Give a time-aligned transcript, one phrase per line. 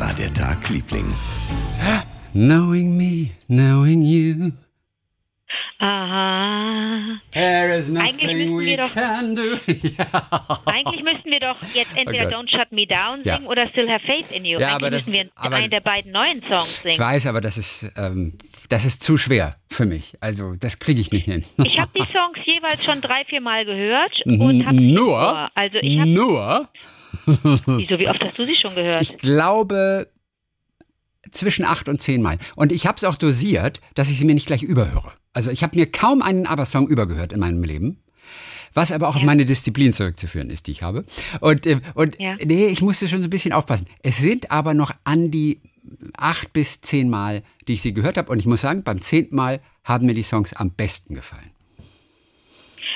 [0.00, 1.12] war der Tag, Liebling?
[2.32, 4.52] Knowing me, knowing you.
[5.80, 7.18] Aha.
[7.32, 9.42] There is Eigentlich nothing müssten we wir doch- can do.
[9.66, 10.58] ja.
[10.66, 12.30] Eigentlich müssten wir doch jetzt entweder Oh.
[12.40, 13.36] Don't Shut Me Down Ja.
[13.36, 14.58] singen oder Still Have Faith in You.
[14.58, 16.98] Ja, Eigentlich aber das- müssen wir aber- einen der beiden neuen Songs Ich singen.
[16.98, 18.38] weiß, aber das ist, ähm,
[18.68, 20.14] das ist zu schwer für mich.
[20.20, 21.44] Also, das kriege ich nicht hin.
[21.64, 24.58] Ich habe die Songs jeweils schon drei, vier Mal gehört und.
[24.72, 26.68] Nur, Also ich habe, nur,
[27.26, 29.02] wieso, wie oft hast du sie schon gehört?
[29.02, 30.08] ich glaube,
[31.30, 32.38] zwischen acht und zehn Mal.
[32.56, 35.12] Und ich habe es auch dosiert, dass ich sie mir nicht gleich überhöre.
[35.32, 38.02] Also ich habe mir kaum einen ABBA-Song übergehört in meinem Leben.
[38.72, 39.26] Was aber auch auf Ja.
[39.26, 41.04] meine Disziplin zurückzuführen ist, die ich habe.
[41.40, 42.36] Und, äh, und Ja.
[42.44, 43.86] nee, ich musste schon so ein bisschen aufpassen.
[44.02, 45.60] Es sind aber noch an die
[46.16, 48.30] acht bis zehn Mal, die ich sie gehört habe.
[48.30, 51.49] Und ich muss sagen, beim zehnten Mal haben mir die Songs am besten gefallen.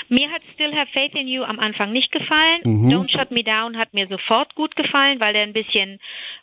[0.08, 2.60] Mir hat Still Have Faith in You am Anfang nicht gefallen.
[2.64, 2.88] Mhm.
[2.90, 5.98] Don't Shut Me Down hat mir sofort gut gefallen, weil der ein bisschen,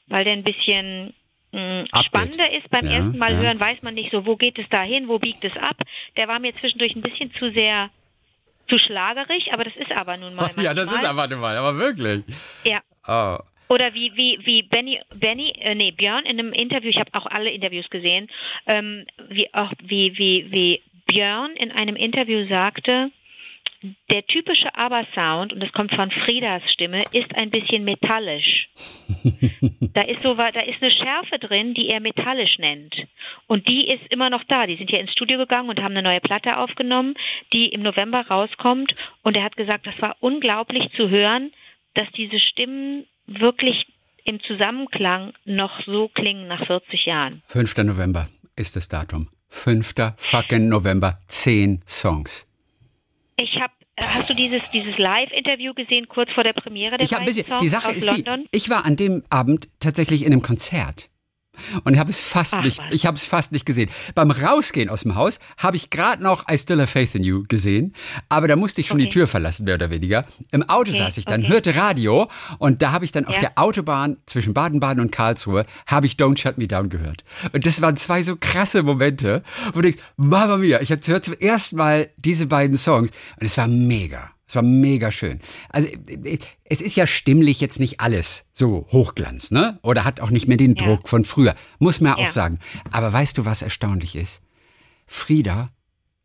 [0.08, 1.14] weil der ein bisschen
[1.52, 2.06] mh, Upbeat.
[2.06, 2.70] spannender ist.
[2.70, 3.40] Beim Ja, ersten Mal ja.
[3.40, 5.78] hören weiß man nicht so, wo geht es da hin, wo biegt es ab.
[6.18, 7.90] Der war mir zwischendurch ein bisschen zu sehr
[8.68, 11.26] zu schlagerig, aber das ist aber nun mal Ja, das ist manchmal.
[11.28, 12.24] aber mal, aber wirklich.
[12.64, 12.80] Ja.
[13.08, 13.38] Oh.
[13.74, 17.26] Oder wie, wie, wie Benny, Benny, äh, nee, Björn in einem Interview, ich habe auch
[17.26, 18.28] alle Interviews gesehen,
[18.68, 23.12] ähm, wie, auch, wie, wie, wie Björn in einem Interview sagte,
[24.12, 28.70] der typische ABBA-Sound, und das kommt von Friedas Stimme, ist ein bisschen metallisch.
[29.94, 32.96] da ist so, da ist eine Schärfe drin, die er metallisch nennt.
[33.48, 34.68] Und die ist immer noch da.
[34.68, 37.16] Die sind ja ins Studio gegangen und haben eine neue Platte aufgenommen,
[37.54, 38.94] die im November rauskommt.
[39.24, 41.52] Und er hat gesagt, das war unglaublich zu hören,
[41.96, 43.88] dass diese Stimmen wirklich
[44.24, 47.42] im Zusammenklang noch so klingen nach 40 Jahren.
[47.48, 47.78] 5.
[47.78, 49.30] November ist das Datum.
[49.50, 49.94] 5.
[50.18, 51.20] fucking November.
[51.28, 52.48] Zehn Songs.
[53.38, 57.26] Ich habe, hast du dieses, dieses Live-Interview gesehen, kurz vor der Premiere der Ich beiden
[57.26, 58.44] bisschen, die Sache ist London?
[58.44, 61.10] die, ich war an dem Abend tatsächlich in einem Konzert.
[61.84, 62.92] Und habe es fast Ach, nicht, was.
[62.92, 63.90] ich habe es fast nicht gesehen.
[64.16, 67.44] Beim Rausgehen aus dem Haus habe ich gerade noch I Still Have Faith in You
[67.48, 67.94] gesehen,
[68.30, 69.14] aber da musste ich schon die Okay.
[69.14, 70.26] Tür verlassen, mehr oder weniger.
[70.52, 71.52] Im Auto Okay, saß ich dann, okay.
[71.54, 73.42] hörte Radio und da habe ich dann auf Ja.
[73.42, 77.24] der Autobahn zwischen Baden-Baden und Karlsruhe habe ich Don't Shut Me Down gehört.
[77.54, 79.44] Und das waren zwei so krasse Momente,
[79.74, 83.10] wo denkst, Mama mia, ich hörte zum ersten Mal diese beiden Songs
[83.40, 84.32] und es war mega.
[84.52, 85.40] Es war mega schön.
[85.70, 89.80] Also äh, es ist ja stimmlich jetzt nicht alles so Hochglanz, ne?
[89.82, 90.86] Oder hat auch nicht mehr den Ja.
[90.88, 91.54] Druck von früher.
[91.80, 92.28] Muss man auch Ja.
[92.30, 92.60] sagen.
[92.92, 94.42] Aber weißt du, was erstaunlich ist?
[95.08, 95.72] Frieda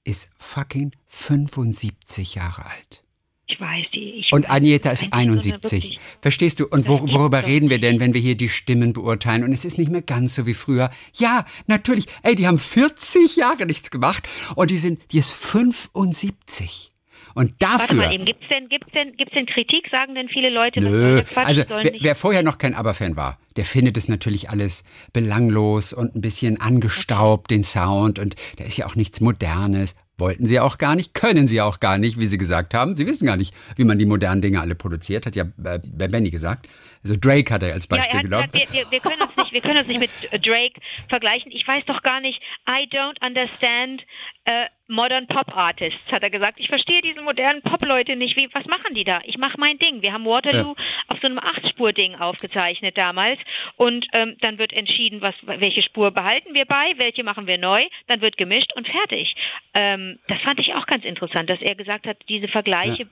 [0.02, 3.04] ist fucking 75 Jahre alt.
[3.46, 4.14] Ich weiß die.
[4.18, 5.84] Ich Und Agneta ist ist eigentlich so eine 71.
[5.84, 6.64] wirklich- Verstehst du?
[6.64, 9.44] Und Das wo, gibt's worüber reden wir denn, wenn wir hier die Stimmen beurteilen?
[9.44, 10.90] Und es ist nicht mehr ganz so wie früher.
[11.14, 12.06] Ja, natürlich.
[12.24, 16.92] Ey, die haben 40 Jahre nichts gemacht und die sind, die ist 75.
[17.36, 17.96] Und Warte dafür.
[17.96, 19.88] mal eben, gibt's denn, gibt's denn, gibt's denn Kritik?
[19.90, 21.46] Sagen denn viele Leute, Nö, Quatsch?
[21.46, 26.16] also wer, wer vorher noch kein ABBA-Fan war, der findet es natürlich alles belanglos und
[26.16, 29.96] ein bisschen angestaubt, den Sound und da ist ja auch nichts Modernes.
[30.18, 32.96] Wollten sie auch gar nicht, können sie auch gar nicht, wie sie gesagt haben.
[32.96, 36.30] Sie wissen gar nicht, wie man die modernen Dinge alle produziert, hat ja äh, Benny
[36.30, 36.68] gesagt.
[37.02, 38.50] Also Drake hat er als ja, er Beispiel hat genommen.
[38.50, 41.52] gesagt, wir, wir, wir, können uns nicht, wir können uns nicht mit äh, Drake vergleichen.
[41.52, 44.02] Ich weiß doch gar nicht, I don't understand
[44.44, 46.60] äh, modern Pop Artists, hat er gesagt.
[46.60, 48.36] Ich verstehe diese modernen Pop-Leute nicht.
[48.36, 49.18] Wie, was machen die da?
[49.24, 50.02] Ich mache mein Ding.
[50.02, 50.74] Wir haben Waterloo
[51.08, 53.38] auf so einem Achtspur-Ding aufgezeichnet damals
[53.76, 57.84] und ähm, dann wird entschieden, was, welche Spur behalten wir bei, welche machen wir neu,
[58.06, 59.34] dann wird gemischt und fertig.
[59.74, 63.06] Ähm, das fand ich auch ganz interessant, dass er gesagt hat, diese Vergleiche,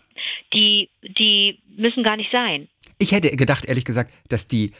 [0.53, 2.69] die, die müssen gar nicht sein.
[2.99, 4.72] Ich hätte gedacht, ehrlich gesagt, dass die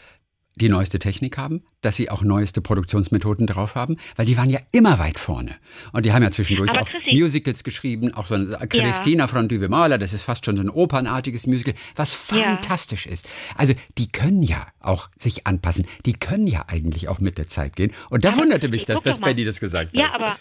[0.57, 4.61] die neueste Technik haben, dass sie auch neueste Produktionsmethoden drauf haben, weil die waren ja
[4.71, 5.57] immer weit vorne.
[5.93, 9.49] Und die haben ja zwischendurch Aber auch Chrissy- Musicals geschrieben, auch so ein Christina von
[9.49, 12.37] Duvemola, das ist fast schon so ein opernartiges Musical, was Ja.
[12.45, 13.29] fantastisch ist.
[13.57, 17.75] Also die können ja auch sich anpassen, die können ja eigentlich auch mit der Zeit
[17.75, 17.91] gehen.
[18.11, 19.31] Und da Aber wunderte mich, dass das mal.
[19.31, 20.21] Benny das gesagt Ja, hat.
[20.21, 20.37] aber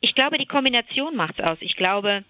[0.00, 1.58] ich glaube, die Kombination macht's aus.
[1.60, 2.24] Ich glaube,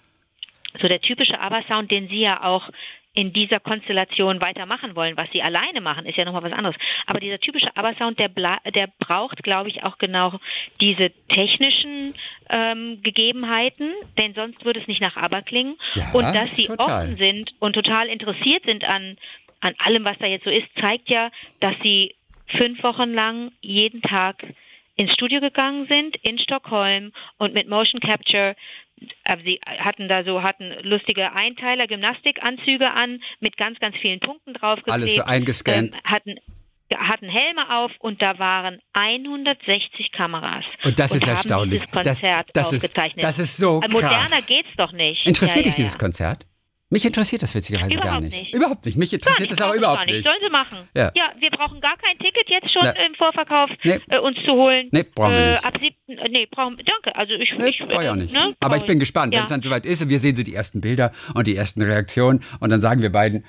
[0.81, 2.69] so der typische ABBA-Sound, den Sie ja auch
[3.15, 6.77] in dieser Konstellation weitermachen wollen, was Sie alleine machen, ist ja nochmal was anderes.
[7.07, 10.39] Aber dieser typische ABBA-Sound, der, der braucht, glaube ich, auch genau
[10.81, 12.15] diese technischen
[12.49, 15.77] ähm, Gegebenheiten, denn sonst würde es nicht nach ABBA klingen.
[15.95, 17.05] Ja, und dass Sie total.
[17.05, 19.17] offen sind und total interessiert sind an,
[19.61, 22.15] an allem, was da jetzt so ist, zeigt ja, dass Sie
[22.47, 24.45] fünf Wochen lang jeden Tag
[24.99, 28.55] ins Studio gegangen sind in Stockholm und mit Motion Capture
[29.25, 34.55] äh, sie hatten da so hatten lustige Einteiler Gymnastikanzüge an mit ganz ganz vielen Punkten
[34.55, 35.95] drauf Alles so eingescannt.
[35.95, 36.35] ähm, hatten
[36.97, 41.83] hatten Helme auf und da waren 160 Kameras Und das ist haben erstaunlich.
[41.83, 44.47] dieses Konzert das, das, ist, das ist so Moderner krass.
[44.47, 45.27] geht's doch nicht.
[45.27, 45.99] Interessiert ja, dich ja, dieses ja.
[46.01, 46.47] Konzert?
[46.91, 48.39] Mich interessiert das witzigerweise Überhaupt gar nicht.
[48.41, 48.55] nicht.
[48.55, 48.97] Überhaupt nicht.
[48.97, 50.25] Mich interessiert Gar das nicht, aber überhaupt gar nicht.
[50.25, 50.89] Sollen sie machen.
[50.95, 51.13] Ja.
[51.39, 52.95] wir brauchen gar kein Ticket jetzt schon Ne.
[53.07, 53.99] im Vorverkauf Nee.
[54.09, 54.89] äh, uns zu holen.
[54.91, 55.65] Nee, brauchen wir äh, nicht.
[55.67, 55.95] Ab 7.
[56.09, 57.15] nee, brauchen Danke.
[57.17, 58.33] Also ich, Nee, ich brauch ich auch nicht.
[58.33, 59.45] Ne, Aber ich bin gespannt, wenn Ja.
[59.45, 62.43] es dann soweit ist und wir sehen so die ersten Bilder und die ersten Reaktionen
[62.61, 63.45] und dann sagen wir beiden,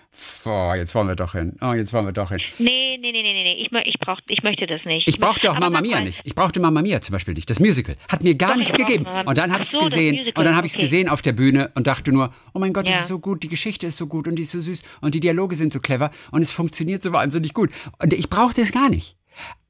[0.45, 1.57] oh, jetzt wollen wir doch hin.
[1.61, 2.39] Oh, jetzt wollen wir doch hin.
[2.57, 3.53] Nee, nee, nee, nee, nee.
[3.61, 5.07] Ich, ich, brauch, ich möchte das nicht.
[5.07, 6.21] Ich brauchte auch Aber Mamma Mia nicht.
[6.23, 7.49] Ich brauchte Mamma Mia zum Beispiel nicht.
[7.49, 9.05] Das Musical hat mir gar Doch, ich nichts brauche gegeben.
[9.25, 10.85] Und dann habe ich es so, das gesehen und dann habe ich es okay.
[10.85, 13.01] gesehen auf der Bühne und dachte nur, oh mein Gott, das Ja.
[13.01, 15.19] ist so gut, die Geschichte ist so gut und die ist so süß und die
[15.19, 17.69] Dialoge sind so clever und es funktioniert so wahnsinnig gut.
[18.01, 19.15] Und ich brauchte es gar nicht.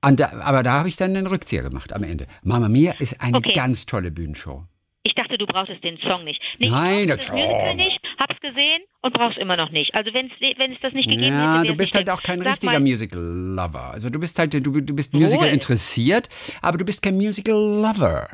[0.02, 2.26] Da, aber da habe ich dann einen Rückzieher gemacht am Ende.
[2.44, 3.54] Mamma Mia ist eine Okay.
[3.54, 4.64] ganz tolle Bühnenshow.
[5.04, 6.42] Ich dachte, du brauchtest den Song nicht.
[6.60, 9.94] nicht Nein, das- das Musical nicht, hab's gesehen und brauch's immer noch nicht.
[9.96, 12.80] Also wenn es das nicht gegeben Ja, hätte, du bist halt auch kein Sag richtiger
[12.80, 13.92] Musical-Lover.
[13.92, 16.28] Also du bist halt, du, du bist Musical interessiert,
[16.62, 18.30] aber du bist kein Musical-Lover.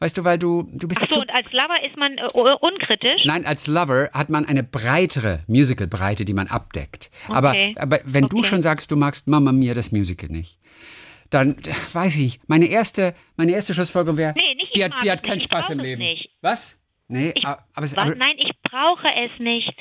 [0.00, 2.26] Weißt du, weil du, du bist Ach so, zu und als Lover ist man äh,
[2.34, 3.22] un- unkritisch.
[3.26, 7.10] Nein, als Lover hat man eine breitere Musical-Breite, die man abdeckt.
[7.28, 7.74] Aber, Okay.
[7.78, 8.48] aber wenn du Okay.
[8.48, 10.58] schon sagst, du magst Mama Mia das Musical nicht,
[11.28, 15.22] dann äh, weiß ich, meine erste, meine erste Schlussfolgerung wäre, Nee, die hat, die hat
[15.22, 16.00] keinen nicht, ich Spaß im Leben.
[16.00, 16.30] nicht.
[16.40, 16.80] Was?
[17.08, 17.98] Nee, Ich- aber, aber, Was?
[17.98, 19.74] aber, Nein, ich brauche es nicht.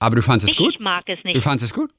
[0.00, 0.74] aber du fandest es Ich, gut?
[0.74, 1.42] ich mag es Du nicht.
[1.42, 1.92] fandest es gut?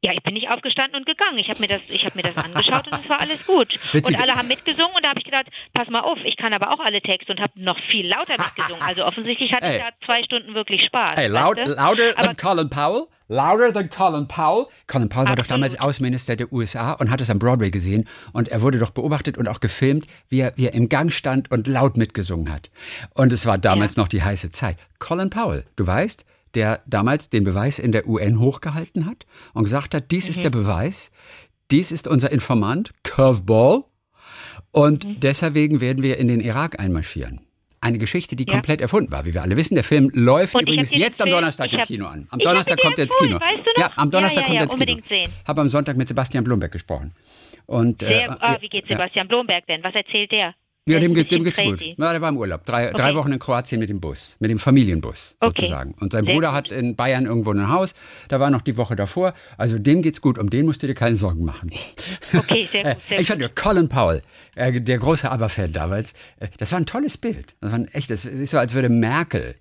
[0.00, 1.38] Ja, ich bin nicht aufgestanden und gegangen.
[1.38, 3.74] Ich habe mir das, ich habe mir das angeschaut und es war alles gut.
[3.92, 4.14] Witzig.
[4.14, 6.70] Und alle haben mitgesungen und da habe ich gedacht, pass mal auf, ich kann aber
[6.72, 8.80] auch alle Texte und habe noch viel lauter mitgesungen.
[8.80, 9.76] Also offensichtlich hatte Ey.
[9.76, 11.18] ich da zwei Stunden wirklich Spaß.
[11.18, 13.06] Weißt laut, louder Aber than Colin Powell.
[13.26, 14.66] Louder than Colin Powell.
[14.86, 18.08] Colin Powell war doch damals Außenminister der USA und hat es am Broadway gesehen.
[18.32, 21.50] Und er wurde doch beobachtet und auch gefilmt, wie er, wie er im Gang stand
[21.50, 22.70] und laut mitgesungen hat.
[23.14, 24.76] Und es war damals noch die heiße Zeit.
[24.98, 26.24] Colin Powell, du weißt,
[26.54, 30.30] der damals den Beweis in der UN hochgehalten hat und gesagt hat, dies Mhm.
[30.30, 31.10] ist der Beweis,
[31.70, 33.84] dies ist unser Informant, Curveball.
[34.70, 35.20] Und Mhm.
[35.20, 37.40] deswegen werden wir in den Irak einmarschieren.
[37.80, 38.54] Eine Geschichte, die Ja.
[38.54, 39.74] komplett erfunden war, wie wir alle wissen.
[39.76, 42.26] Der Film läuft Und übrigens jetzt am Donnerstag im Kino an.
[42.30, 43.40] Am ich Donnerstag kommt er ins Kino.
[43.40, 43.80] weißt du?
[43.80, 45.28] Ja, am Donnerstag Ja, ja, kommt er ins Kino.
[45.46, 47.12] Habe am Sonntag mit Sebastian Blumberg gesprochen.
[47.66, 48.88] Und, äh, ja, wie geht.
[48.88, 49.82] Sebastian Blomberg denn?
[49.84, 50.54] Was erzählt der?
[50.88, 51.80] Ja, dem, dem geht's gut.
[51.80, 52.64] Ja, der war im Urlaub.
[52.66, 53.14] Drei, drei Okay.
[53.16, 55.60] Wochen in Kroatien mit dem Bus, mit dem Familienbus Okay.
[55.60, 55.92] sozusagen.
[56.00, 57.94] Und sein Sehr Bruder hat in Bayern irgendwo ein Haus.
[58.28, 59.34] Da war noch die Woche davor.
[59.56, 60.38] Also dem geht's gut.
[60.38, 61.70] Um den musst du dir keine Sorgen machen.
[62.34, 63.02] Okay, sehr Äh, gut.
[63.08, 64.22] Sehr ich fand ja Colin Powell,
[64.54, 67.54] äh, der große ABBA-Fan damals, äh, das war ein tolles Bild.
[67.60, 69.54] Das war ein echt, das ist so, als würde Merkel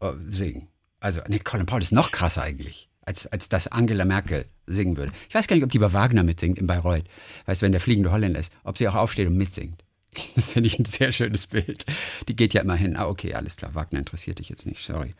[0.00, 0.68] äh, singen.
[1.00, 5.12] Also, nee, Colin Powell ist noch krasser eigentlich, als, als dass Angela Merkel singen würde.
[5.28, 7.04] Ich weiß gar nicht, ob die bei Wagner mitsingt in Bayreuth.
[7.46, 9.82] Weißt du, wenn der fliegende Holländer ist, ob sie auch aufsteht und mitsingt.
[10.34, 11.84] Das finde ich ein sehr schönes Bild.
[12.28, 12.96] Die geht ja immer hin.
[12.96, 13.74] Ah, okay, alles klar.
[13.74, 14.82] Wagner interessiert dich jetzt nicht.
[14.82, 15.10] Sorry.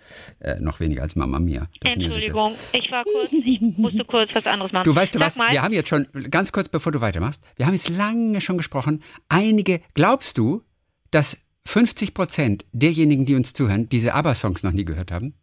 [0.40, 1.68] Äh, noch weniger als Mama Mia.
[1.80, 2.04] das Musical.
[2.04, 4.84] Entschuldigung, ich war kurz, ich musste kurz was anderes machen.
[4.84, 5.36] Du weißt du Sag was?
[5.36, 8.56] Mal, Wir haben jetzt schon, ganz kurz bevor du weitermachst, wir haben jetzt lange schon
[8.56, 9.02] gesprochen.
[9.28, 10.62] Einige, glaubst du,
[11.10, 15.34] dass 50 Prozent derjenigen, die uns zuhören, diese ABBA-Songs noch nie gehört haben?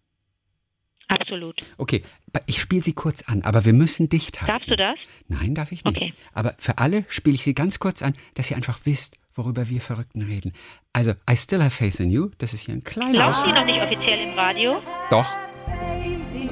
[1.10, 1.56] absolut.
[1.78, 2.04] Okay,
[2.46, 4.54] ich spiele sie kurz an, aber wir müssen dicht halten.
[4.54, 4.98] Darfst du das?
[5.28, 5.98] Nein, darf ich nicht.
[5.98, 6.14] Okay.
[6.34, 9.82] Aber für alle spiele ich sie ganz kurz an, dass ihr einfach wisst, worüber wir
[9.82, 10.54] Verrückten reden.
[10.94, 13.56] Also, I Still Have Faith in You, das ist hier ein kleiner du Ausschnitt.
[13.56, 14.82] noch nicht offiziell im Radio?
[15.10, 15.28] Doch,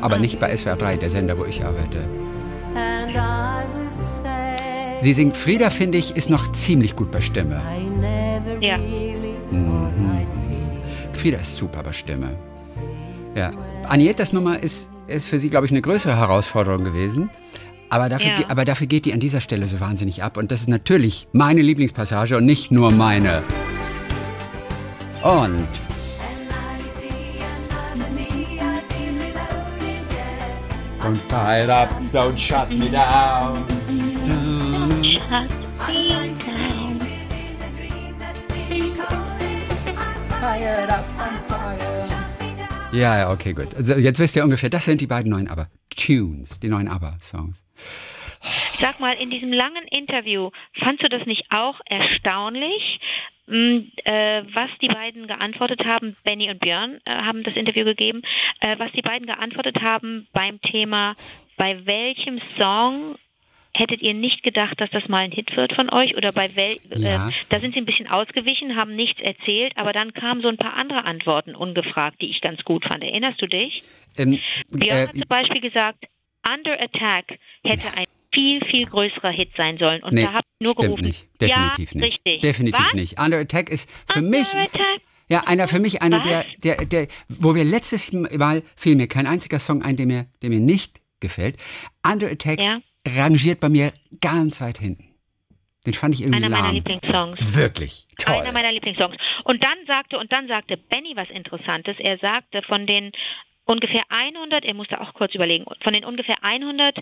[0.02, 2.08] aber nicht bei SWR 3, der Sender, wo ich arbeite.
[5.02, 7.62] Sie singt, Frieda, finde ich, ist noch ziemlich gut bei Stimme.
[8.62, 8.78] Ja.
[8.78, 9.38] feel
[11.14, 12.38] Frieda ist super bei Stimme.
[13.36, 13.52] Ja.
[13.88, 17.30] Anietas Nummer ist, ist für sie, glaube ich, eine größere Herausforderung gewesen.
[17.90, 18.50] Aber dafür, Ja.
[18.50, 20.38] aber dafür geht die an dieser Stelle so wahnsinnig ab.
[20.38, 23.44] Und das ist natürlich meine Lieblingspassage und nicht nur meine.
[25.24, 25.68] Und
[31.00, 33.66] Don't fight up, don't shut me down.
[35.02, 35.98] Shut me
[40.42, 41.97] fired up, I'm fired
[42.94, 43.76] Ja, ja, okay, gut.
[43.76, 47.66] Also jetzt wisst ihr ungefähr, das sind die beiden neuen aber Tunes, die neuen aber-Songs.
[48.80, 53.00] Sag mal, in diesem langen Interview, fandst du das nicht auch erstaunlich,
[53.48, 56.16] mh, äh, was die beiden geantwortet haben?
[56.24, 58.22] Benny und Björn äh, haben das Interview gegeben,
[58.62, 61.16] äh, was die beiden geantwortet haben beim Thema,
[61.58, 63.16] bei welchem Song
[63.80, 66.18] hättet ihr nicht gedacht, dass das mal ein Hit wird von euch?
[66.18, 67.30] Oder bei wel Ja.
[67.30, 70.58] äh, da sind sie ein bisschen ausgewichen, haben nichts erzählt, aber dann kamen so ein
[70.58, 73.04] paar andere Antworten ungefragt, die ich ganz gut fand.
[73.04, 73.84] Erinnerst du dich?
[74.18, 76.06] Ähm, Björn äh, hat zum Beispiel gesagt,
[76.48, 80.04] Under Attack hätte ein viel, viel größerer Hit sein sollen.
[80.04, 81.28] Und nee, da habe ich nur stimmt gerufen, nicht.
[81.42, 82.14] Definitiv ja, nicht.
[82.26, 82.42] richtig.
[82.42, 82.94] Definitiv Was?
[82.94, 83.20] nicht.
[83.20, 85.02] Under Attack ist für Under mich Attack?
[85.30, 89.28] Ja, einer für mich einer der, der, der, wo wir letztes Mal fiel mir kein
[89.28, 91.58] einziger Song ein, der mir, der mir nicht gefällt.
[92.06, 92.80] Under Attack Ja.
[93.16, 95.14] Rangiert bei mir ganz weit hinten.
[95.86, 96.76] Den fand ich irgendwie Einer meiner lahm.
[96.76, 97.56] Lieblingssongs.
[97.56, 98.36] Wirklich toll.
[98.36, 99.16] Einer meiner Lieblingssongs.
[99.46, 101.96] Und dann sagte, und dann sagte Benny was Interessantes.
[102.00, 103.14] Er sagte, von den
[103.64, 107.00] ungefähr 100, er musste auch kurz überlegen, von den ungefähr 100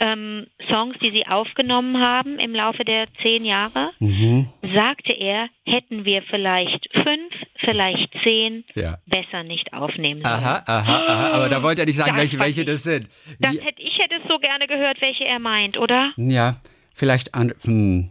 [0.00, 4.48] ähm, Songs, die sie aufgenommen haben im Laufe der zehn Jahre, Mhm.
[4.74, 8.98] sagte er, hätten wir vielleicht fünf, vielleicht zehn Ja.
[9.06, 10.34] besser nicht aufnehmen sollen.
[10.34, 11.30] Aha, aha, aha.
[11.32, 13.08] Aber da wollte er nicht sagen, Das welche, welche ich- das sind.
[13.38, 16.12] Das Wie- hätte, ich hätte es so gerne gehört, welche er meint, oder?
[16.16, 16.60] Ja,
[16.94, 17.52] vielleicht an.
[17.64, 18.10] Hm.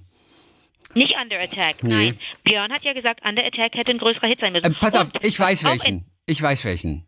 [0.95, 1.93] Nicht Under Attack, Nee.
[1.93, 2.13] nein.
[2.43, 4.65] Björn hat ja gesagt, Under Attack hätte ein größerer Hit sein müssen.
[4.71, 6.05] Äh, pass auf, Und ich weiß welchen.
[6.25, 7.05] Ich weiß welchen.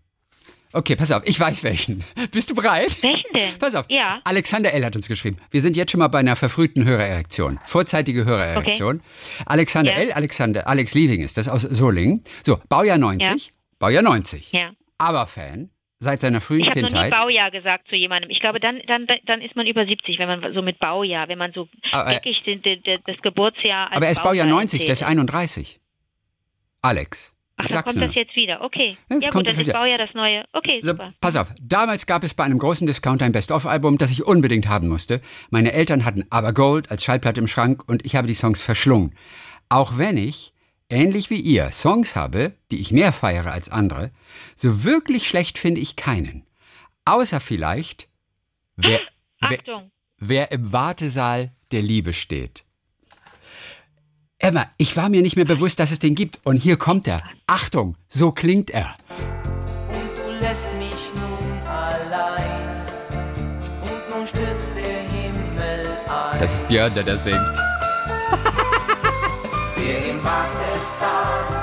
[0.73, 2.03] Okay, pass auf, ich weiß welchen.
[2.31, 3.01] Bist du bereit?
[3.03, 3.57] Welchen denn?
[3.59, 3.85] Pass auf.
[3.89, 4.21] Ja.
[4.23, 4.85] Alexander L.
[4.85, 5.37] hat uns geschrieben.
[5.49, 7.59] Wir sind jetzt schon mal bei einer verfrühten Hörererektion.
[7.65, 9.01] Vorzeitige Hörererektion.
[9.45, 9.97] Alexander Ja.
[9.99, 10.11] L.
[10.13, 12.23] Alexander, Alex Lieving ist das aus Solingen.
[12.43, 13.51] So, Baujahr 90.
[13.79, 14.51] Baujahr 90.
[14.53, 14.71] Ja.
[14.97, 15.69] Aber Fan.
[16.03, 17.11] Seit seiner frühen Ich habe noch nie Kindheit.
[17.11, 18.31] Baujahr gesagt zu jemandem.
[18.31, 21.37] Ich glaube, dann, dann, dann ist man über 70, wenn man so mit Baujahr, wenn
[21.37, 25.19] man so Aber- den, das Geburtsjahr Aber er ist Baujahr 90, der ist erzählt.
[25.19, 25.79] 31.
[26.81, 27.30] Alex.
[27.61, 28.07] Ach, ich sag's kommt nur.
[28.07, 28.61] das jetzt wieder.
[28.61, 28.97] Okay.
[29.09, 29.67] Ja, es Ja, gut, dann wieder.
[29.67, 30.43] ist Baujahr das neue.
[30.53, 31.13] Okay, So, super.
[31.21, 34.87] pass auf, damals gab es bei einem großen Discounter ein Best-of-Album, das ich unbedingt haben
[34.87, 35.21] musste.
[35.49, 39.15] Meine Eltern hatten aber Gold als Schallplatte im Schrank und ich habe die Songs verschlungen.
[39.69, 40.53] Auch wenn ich,
[40.89, 44.11] ähnlich wie ihr, Songs habe, die ich mehr feiere als andere,
[44.55, 46.45] so wirklich schlecht finde ich keinen.
[47.05, 48.07] Außer vielleicht,
[48.75, 48.99] wer,
[49.39, 49.91] wer, Achtung.
[50.17, 52.63] wer im Wartesaal der Liebe steht.
[54.43, 56.39] Emma, ich war mir nicht mehr bewusst, dass es den gibt.
[56.43, 57.21] Und hier kommt er.
[57.45, 58.95] Achtung, so klingt er.
[59.89, 62.81] und du lässt mich nun allein.
[63.83, 66.39] Und nun stürzt der Himmel ein.
[66.39, 67.37] Das ist Björn, der das singt.
[69.75, 71.60] Wer im Wartesaal der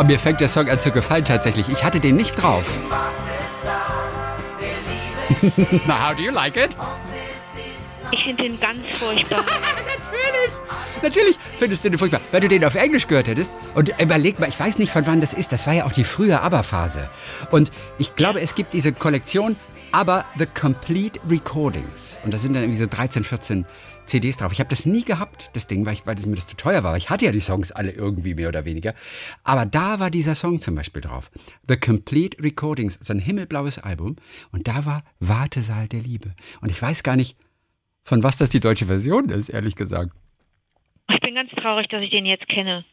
[0.00, 1.68] Und mir fängt der Song an zu gefallen tatsächlich.
[1.68, 2.64] Ich hatte den nicht drauf.
[5.86, 6.70] Na, how do you like it?
[8.10, 9.40] Ich finde den ganz furchtbar.
[9.44, 10.52] Natürlich.
[11.02, 12.22] Natürlich findest du den furchtbar.
[12.32, 13.52] Weil du den auf Englisch gehört hättest.
[13.74, 15.52] Und überleg mal, ich weiß nicht, von wann das ist.
[15.52, 17.10] Das war ja auch die frühe ABBA-Phase.
[17.50, 19.54] Und ich glaube, es gibt diese Kollektion
[19.92, 22.18] ABBA The Complete Recordings.
[22.24, 23.66] Und da sind dann irgendwie so 13, 14
[24.10, 24.52] CDs drauf.
[24.52, 26.82] Ich habe das nie gehabt, das Ding, weil, ich, weil das mir das zu teuer
[26.82, 26.96] war.
[26.96, 28.94] Ich hatte ja die Songs alle irgendwie mehr oder weniger.
[29.44, 31.30] Aber da war dieser Song zum Beispiel drauf.
[31.68, 34.16] The Complete Recordings, so ein himmelblaues Album.
[34.52, 36.34] Und da war Wartesaal der Liebe.
[36.60, 37.36] Und ich weiß gar nicht,
[38.02, 40.12] von was das die deutsche Version ist, ehrlich gesagt.
[41.08, 42.84] Ich bin ganz traurig, dass ich den jetzt kenne.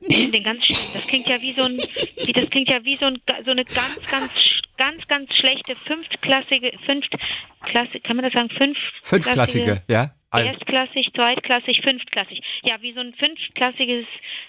[0.00, 0.78] Den ganz schlimm.
[0.92, 3.64] Das klingt ja wie so ein, wie, das klingt ja wie so, ein, so eine
[3.64, 4.30] ganz, ganz,
[4.76, 10.12] ganz, ganz schlechte fünftklassige, fünftklassige, kann man das sagen, fünf, Fünfklassige, ja?
[10.32, 12.42] Erstklassig, zweitklassig, fünftklassig.
[12.62, 14.04] Ja, wie so ein fünftklassiges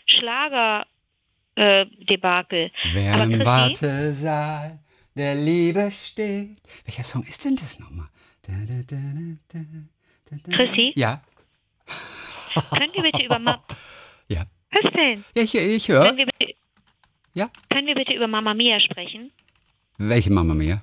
[0.05, 2.71] Schlager-Debakel.
[2.93, 4.79] Wer Aber im Chrissy, Wartesaal
[5.15, 6.57] der Liebe steht.
[6.85, 8.09] Welcher Song ist denn das nochmal?
[8.43, 8.97] Da, da, da,
[9.47, 9.59] da,
[10.29, 10.51] da, da.
[10.55, 11.21] Chrissy, Ja,
[12.69, 13.63] können wir bitte über Ma
[14.29, 14.45] ja.
[14.95, 15.23] Denn?
[15.35, 16.05] Ja, ich, ich höre.
[16.05, 16.53] Können wir, bitte,
[17.33, 17.49] Ja.
[17.69, 19.31] können wir bitte über Mama Mia sprechen?
[19.97, 20.79] Welche Mama Mia?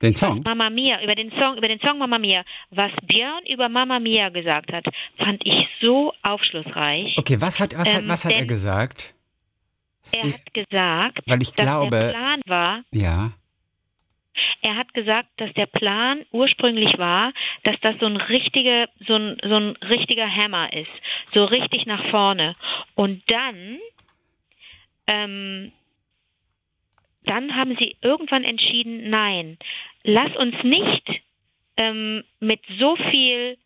[0.00, 0.42] Den Song?
[0.42, 2.42] Mama Mia, über den Song, über den Song Mama Mia.
[2.70, 4.84] Was Björn über Mama Mia gesagt hat,
[5.16, 7.16] fand ich so aufschlussreich.
[7.18, 9.14] Okay, was hat, was hat, Ähm, was hat er gesagt?
[10.10, 13.30] Er ich- hat gesagt, Weil ich dass der glaube, Plan war, ja.
[14.62, 17.32] Er hat gesagt, dass der Plan ursprünglich war,
[17.64, 20.92] dass das so ein richtiger, so ein, so ein richtiger Hammer ist,
[21.32, 22.54] so richtig nach vorne.
[22.94, 23.78] Und dann,
[25.06, 25.72] ähm,
[27.24, 29.58] dann haben sie irgendwann entschieden, nein,
[30.04, 31.22] lass uns nicht
[31.76, 33.58] ähm, mit so viel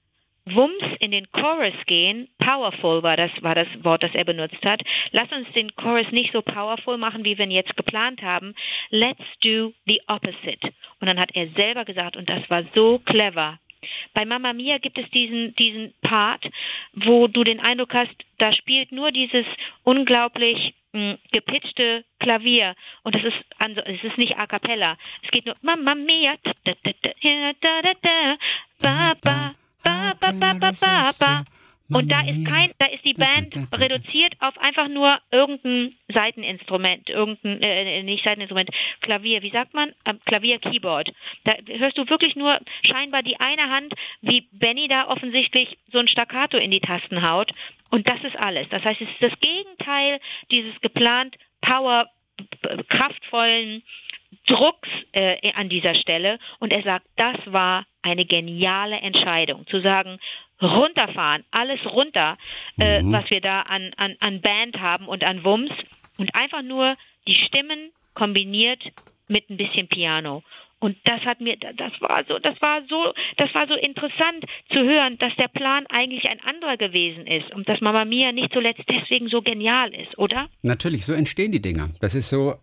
[0.46, 2.28] Wumms in den Chorus gehen.
[2.38, 4.80] Powerful war das, war das Wort, das er benutzt hat.
[5.10, 8.54] Lass uns den Chorus nicht so powerful machen, wie wir ihn jetzt geplant haben.
[8.90, 10.72] Let's do the opposite.
[11.00, 13.58] Und dann hat er selber gesagt, und das war so clever.
[14.14, 16.48] Bei Mamma Mia gibt es diesen, diesen Part,
[16.94, 19.46] wo du den Eindruck hast, da spielt nur dieses
[19.82, 22.74] unglaublich mh, gepitchte Klavier.
[23.02, 24.96] Und es ist, also, es ist nicht a cappella.
[25.22, 28.36] Es geht nur Mamma Mia, da, da, da, da, da, da, da,
[28.80, 29.54] ba, ba,
[29.86, 31.44] ba, ba, ba, ba, ba, ba.
[31.88, 37.62] Und da ist kein, da ist die Band reduziert auf einfach nur irgendein Seiteninstrument, irgendein,
[37.62, 38.70] äh, nicht Seiteninstrument,
[39.02, 39.92] Klavier, wie sagt man?
[40.04, 41.12] Ähm, Klavier, Keyboard.
[41.44, 46.08] Da hörst du wirklich nur scheinbar die eine Hand, wie Benny da offensichtlich so ein
[46.08, 47.52] Staccato in die Tasten haut.
[47.90, 48.68] Und das ist alles.
[48.70, 50.18] Das heißt, es ist das Gegenteil
[50.50, 52.08] dieses geplant Power,
[52.88, 53.82] kraftvollen
[54.46, 56.38] Drucks äh, an dieser Stelle.
[56.58, 60.18] Und er sagt, das war eine geniale Entscheidung, zu sagen,
[60.60, 62.36] runterfahren, alles runter,
[62.78, 65.72] äh, was wir da an, an, an Band haben und an Wumms
[66.18, 68.82] und einfach nur die Stimmen kombiniert
[69.28, 70.42] mit ein bisschen Piano.
[70.78, 74.84] Und das hat mir, das war so, das war so, das war so interessant zu
[74.84, 78.82] hören, dass der Plan eigentlich ein anderer gewesen ist und dass Mama Mia nicht zuletzt
[78.88, 80.48] deswegen so genial ist, oder?
[80.62, 81.88] Natürlich, so entstehen die Dinger.
[82.00, 82.56] Das ist so,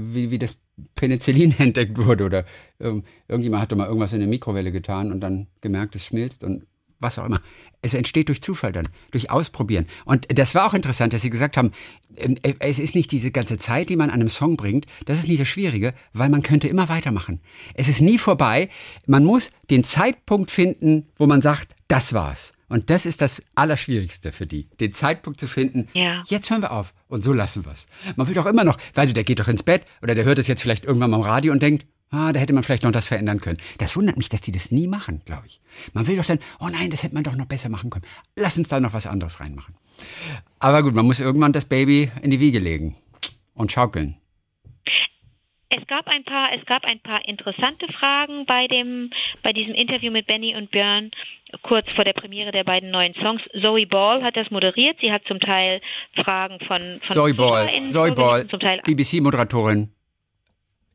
[0.00, 0.56] wie, wie das
[0.94, 2.44] Penicillin entdeckt wurde oder
[2.80, 6.44] ähm, irgendjemand hat doch mal irgendwas in eine Mikrowelle getan und dann gemerkt, es schmilzt
[6.44, 6.66] und
[7.00, 7.38] was auch immer.
[7.80, 9.86] Es entsteht durch Zufall dann, durch Ausprobieren.
[10.04, 11.70] Und das war auch interessant, dass Sie gesagt haben,
[12.16, 15.20] ähm, äh, es ist nicht diese ganze Zeit, die man an einem Song bringt, das
[15.20, 17.40] ist nicht das Schwierige, weil man könnte immer weitermachen.
[17.74, 18.68] Es ist nie vorbei.
[19.06, 22.52] Man muss den Zeitpunkt finden, wo man sagt, das war's.
[22.68, 25.88] Und das ist das Allerschwierigste für die, den Zeitpunkt zu finden.
[25.94, 26.22] Ja.
[26.26, 27.86] Jetzt hören wir auf und so lassen wir's.
[28.16, 30.46] Man will doch immer noch, weil der geht doch ins Bett oder der hört es
[30.46, 33.06] jetzt vielleicht irgendwann mal im Radio und denkt, ah, da hätte man vielleicht noch das
[33.06, 33.58] verändern können.
[33.78, 35.60] Das wundert mich, dass die das nie machen, glaube ich.
[35.92, 38.04] Man will doch dann, oh nein, das hätte man doch noch besser machen können.
[38.36, 39.74] Lass uns da noch was anderes reinmachen.
[40.58, 42.96] Aber gut, man muss irgendwann das Baby in die Wiege legen
[43.54, 44.16] und schaukeln.
[45.70, 49.10] Es gab ein paar, es gab ein paar interessante Fragen bei dem,
[49.42, 51.10] bei diesem Interview mit Benny und Björn
[51.62, 53.42] kurz vor der Premiere der beiden neuen Songs.
[53.60, 54.98] Zoe Ball hat das moderiert.
[55.00, 55.80] Sie hat zum Teil
[56.14, 58.44] Fragen von, von Zoe Ball, Zoe Ball,
[58.84, 59.90] BBC-Moderatorin.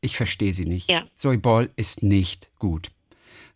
[0.01, 0.89] Ich verstehe sie nicht.
[0.89, 1.03] Ja.
[1.15, 2.89] Zoe Ball ist nicht gut.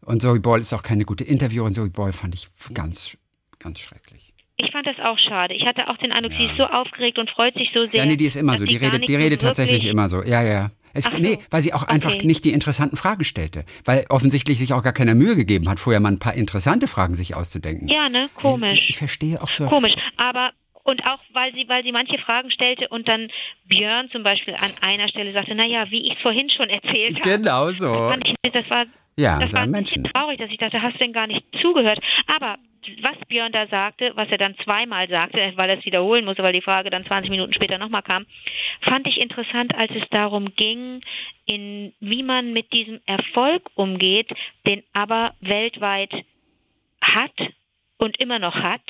[0.06, 1.74] Und Zoe Ball ist auch keine gute Interviewerin.
[1.74, 3.18] Zoe Ball fand ich ganz,
[3.60, 4.34] ganz schrecklich.
[4.56, 5.54] Ich fand das auch schade.
[5.54, 8.00] Ich hatte auch den Eindruck, sie ist so aufgeregt und freut sich so sehr.
[8.00, 8.66] Ja, nee, die ist immer so.
[8.66, 10.24] Die redet, die redet tatsächlich immer so.
[10.24, 10.72] Ja, ja.
[10.98, 11.18] Es, so.
[11.18, 12.26] Nee, weil sie auch einfach Okay.
[12.26, 13.66] nicht die interessanten Fragen stellte.
[13.86, 17.14] Weil offensichtlich sich auch gar keine Mühe gegeben hat, vorher mal ein paar interessante Fragen
[17.16, 17.88] sich auszudenken.
[17.88, 18.30] Ja, ne?
[18.36, 18.78] Komisch.
[18.84, 19.68] Ich, ich verstehe auch so.
[19.68, 19.94] Komisch.
[20.18, 20.52] Aber
[20.84, 23.28] und auch weil sie, weil sie manche Fragen stellte und dann
[23.66, 27.30] Björn zum Beispiel an einer Stelle sagte, naja, wie ich es vorhin schon erzählt habe.
[27.30, 27.94] Genau Das, so.
[27.94, 28.86] fand ich, das war,
[29.18, 30.14] Ja, das so war ein bisschen Menschen.
[30.14, 32.00] traurig, dass ich dachte, hast du denn gar nicht zugehört?
[32.34, 32.58] Aber
[33.02, 36.54] was Björn da sagte, was er dann zweimal sagte, weil er es wiederholen musste, weil
[36.54, 38.26] die Frage dann 20 Minuten später nochmal kam,
[38.82, 41.02] fand ich interessant, als es darum ging,
[41.46, 44.30] in wie man mit diesem Erfolg umgeht,
[44.68, 46.12] den aber weltweit
[47.02, 47.32] hat
[47.98, 48.82] und immer noch hat.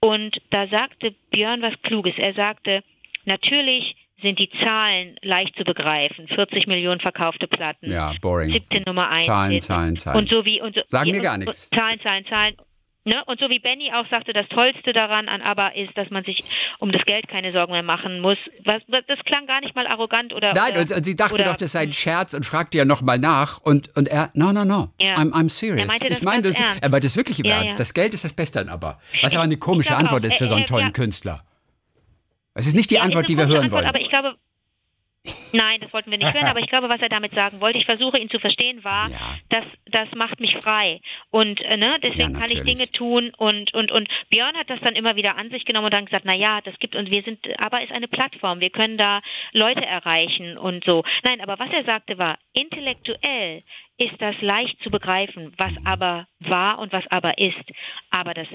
[0.00, 2.14] Und da sagte Björn was Kluges.
[2.18, 2.82] Er sagte,
[3.24, 6.28] natürlich sind die Zahlen leicht zu begreifen.
[6.28, 7.90] 40 Millionen verkaufte Platten.
[7.90, 8.52] Ja, boring.
[8.52, 9.26] 17 Nummer 1.
[9.26, 10.18] Zahlen, Zahlen, Zahlen.
[10.18, 11.68] Und so wie und so, Sagen mir und- gar nichts.
[11.70, 12.56] Zahlen, Zahlen, Zahlen.
[13.06, 13.22] Ne?
[13.26, 16.42] Und so wie Benny auch sagte, das Tollste daran an ABBA ist, dass man sich
[16.78, 18.38] um das Geld keine Sorgen mehr machen muss.
[18.64, 20.54] Was, das klang gar nicht mal arrogant oder.
[20.54, 23.18] Nein, oder, und, sie dachte oder, doch, das sei ein Scherz und fragte ja nochmal
[23.18, 23.58] nach.
[23.60, 25.16] Und, und er, no, no, no, Ja.
[25.16, 25.80] I'm, I'm serious.
[25.80, 26.82] Er meinte ich meine, das, ernst.
[26.82, 27.72] er meinte das wirklich im Ja, Ernst.
[27.72, 27.76] ja.
[27.78, 28.98] Das Geld ist das Beste an aber.
[29.20, 30.92] Was aber eine komische Antwort auch, ist für er- so einen er- tollen.
[30.94, 31.44] Künstler.
[32.54, 33.86] Es ist nicht die Antwort, die wir hören Antwort, wollen.
[33.86, 34.36] Aber ich glaube,
[35.52, 36.46] nein, das wollten wir nicht hören.
[36.46, 39.38] Aber ich glaube, was er damit sagen wollte, ich versuche ihn zu verstehen, war, Ja.
[39.50, 42.62] dass das macht mich frei und äh, ne, deswegen Ja, kann ich.
[42.62, 45.94] Dinge tun und und und Björn hat das dann immer wieder an sich genommen und
[45.94, 48.96] dann gesagt, na ja, das gibt und wir sind, aber ist eine Plattform, wir können
[48.96, 49.20] da
[49.52, 51.04] Leute erreichen und so.
[51.22, 53.60] Nein, aber was er sagte war, intellektuell
[53.98, 57.62] ist das leicht zu begreifen, was aber war und was aber ist,
[58.10, 58.48] aber das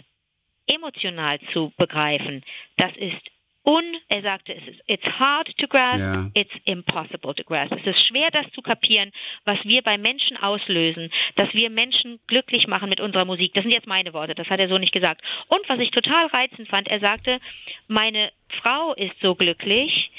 [0.67, 2.43] emotional zu begreifen,
[2.77, 3.21] das ist
[3.63, 6.30] un, er sagte, es ist, it's hard to grasp, Ja.
[6.34, 7.74] it's impossible to grasp.
[7.74, 9.12] Es ist schwer, das zu kapieren,
[9.45, 13.54] was wir bei Menschen auslösen, dass wir Menschen glücklich machen mit unserer Musik.
[13.54, 15.22] Das sind jetzt meine Worte, das hat er so nicht gesagt.
[15.48, 17.39] Und was ich total reizend fand, er sagte,
[17.88, 20.12] meine Frau ist so glücklich,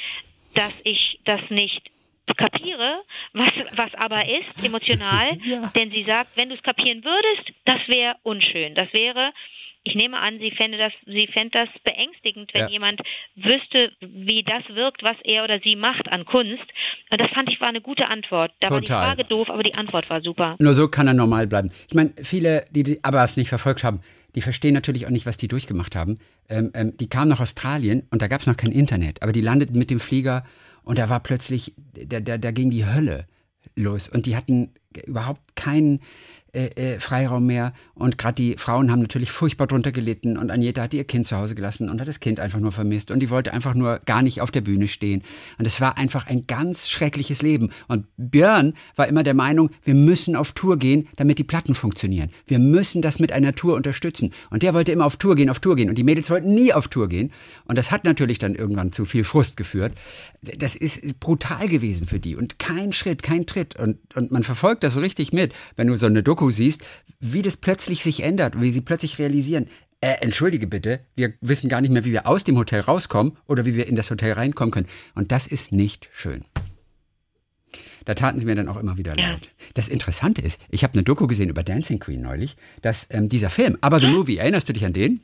[0.54, 1.90] dass ich das nicht
[2.36, 5.36] kapiere, was, was aber ist, emotional,
[5.74, 8.74] denn sie sagt, wenn du es kapieren würdest, das wäre unschön.
[8.74, 9.32] Das wäre,
[9.82, 12.68] ich nehme an, sie fände das, sie fände das beängstigend, wenn Ja.
[12.68, 13.00] jemand
[13.34, 16.64] wüsste, wie das wirkt, was er oder sie macht an Kunst.
[17.10, 18.52] Und das fand ich war eine gute Antwort.
[18.60, 19.06] Da war die Total.
[19.06, 20.56] Frage doof, aber die Antwort war super.
[20.58, 21.70] Nur so kann er normal bleiben.
[21.88, 24.00] Ich meine, viele, die die Abbas nicht verfolgt haben,
[24.34, 26.18] die verstehen natürlich auch nicht, was die durchgemacht haben.
[26.48, 29.40] Ähm, ähm, die kamen nach Australien und da gab es noch kein Internet, aber die
[29.40, 30.44] landeten mit dem Flieger
[30.84, 31.74] und da war plötzlich,
[32.06, 33.26] da, da, da ging die Hölle
[33.76, 34.72] los und die hatten
[35.06, 36.00] überhaupt keinen
[36.52, 37.72] äh, Freiraum mehr.
[37.94, 41.36] Und gerade die Frauen haben natürlich furchtbar drunter gelitten und Agneta hat ihr Kind zu
[41.36, 44.22] Hause gelassen und hat das Kind einfach nur vermisst und die wollte einfach nur gar
[44.22, 45.22] nicht auf der Bühne stehen.
[45.58, 47.70] Und es war einfach ein ganz schreckliches Leben.
[47.88, 52.30] Und Björn war immer der Meinung, wir müssen auf Tour gehen, damit die Platten funktionieren.
[52.46, 54.32] Wir müssen das mit einer Tour unterstützen.
[54.50, 55.88] Und der wollte immer auf Tour gehen, auf Tour gehen.
[55.88, 57.32] Und die Mädels wollten nie auf Tour gehen.
[57.66, 59.94] Und das hat natürlich dann irgendwann zu viel Frust geführt.
[60.42, 62.36] Das ist brutal gewesen für die.
[62.36, 63.76] Und kein Schritt, kein Tritt.
[63.76, 66.80] Und, und man verfolgt das so richtig mit, wenn du so eine Doku siehst,
[67.18, 69.68] wie das plötzlich sich ändert, wie sie plötzlich realisieren,
[70.00, 73.66] äh, entschuldige bitte, wir wissen gar nicht mehr, wie wir aus dem Hotel rauskommen oder
[73.66, 74.88] wie wir in das Hotel reinkommen können.
[75.14, 76.46] Und das ist nicht schön.
[78.06, 79.32] Da taten sie mir dann auch immer wieder Ja.
[79.32, 79.50] leid.
[79.74, 83.50] Das Interessante ist, ich habe eine Doku gesehen über Dancing Queen neulich, dass ähm, dieser
[83.50, 85.20] Film, aber The Movie, erinnerst du dich an den?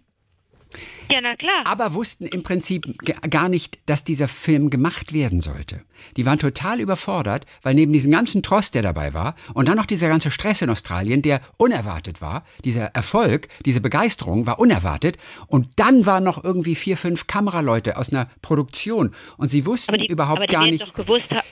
[1.10, 1.62] Ja, na klar.
[1.64, 2.86] aber wussten im Prinzip
[3.30, 5.82] gar nicht, dass dieser Film gemacht werden sollte.
[6.16, 9.86] Die waren total überfordert, weil neben diesem ganzen Trost, der dabei war, und dann noch
[9.86, 15.16] dieser ganze Stress in Australien, der unerwartet war, dieser Erfolg, diese Begeisterung war unerwartet,
[15.46, 20.06] und dann waren noch irgendwie vier, fünf Kameraleute aus einer Produktion, und sie wussten die,
[20.06, 20.86] überhaupt gar nicht.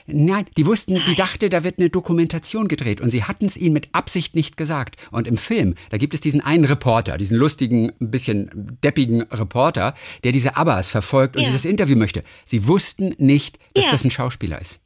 [0.05, 3.73] Nein, die wussten, die dachte, da wird eine Dokumentation gedreht und sie hatten es ihnen
[3.73, 4.97] mit Absicht nicht gesagt.
[5.11, 9.44] Und im Film, da gibt es diesen einen Reporter, diesen lustigen, ein bisschen deppigen Reporter,
[10.23, 11.49] der diese Abbas verfolgt und Ja.
[11.49, 12.23] dieses Interview möchte.
[12.45, 13.91] Sie wussten nicht, dass Ja.
[13.91, 14.81] das ein Schauspieler ist.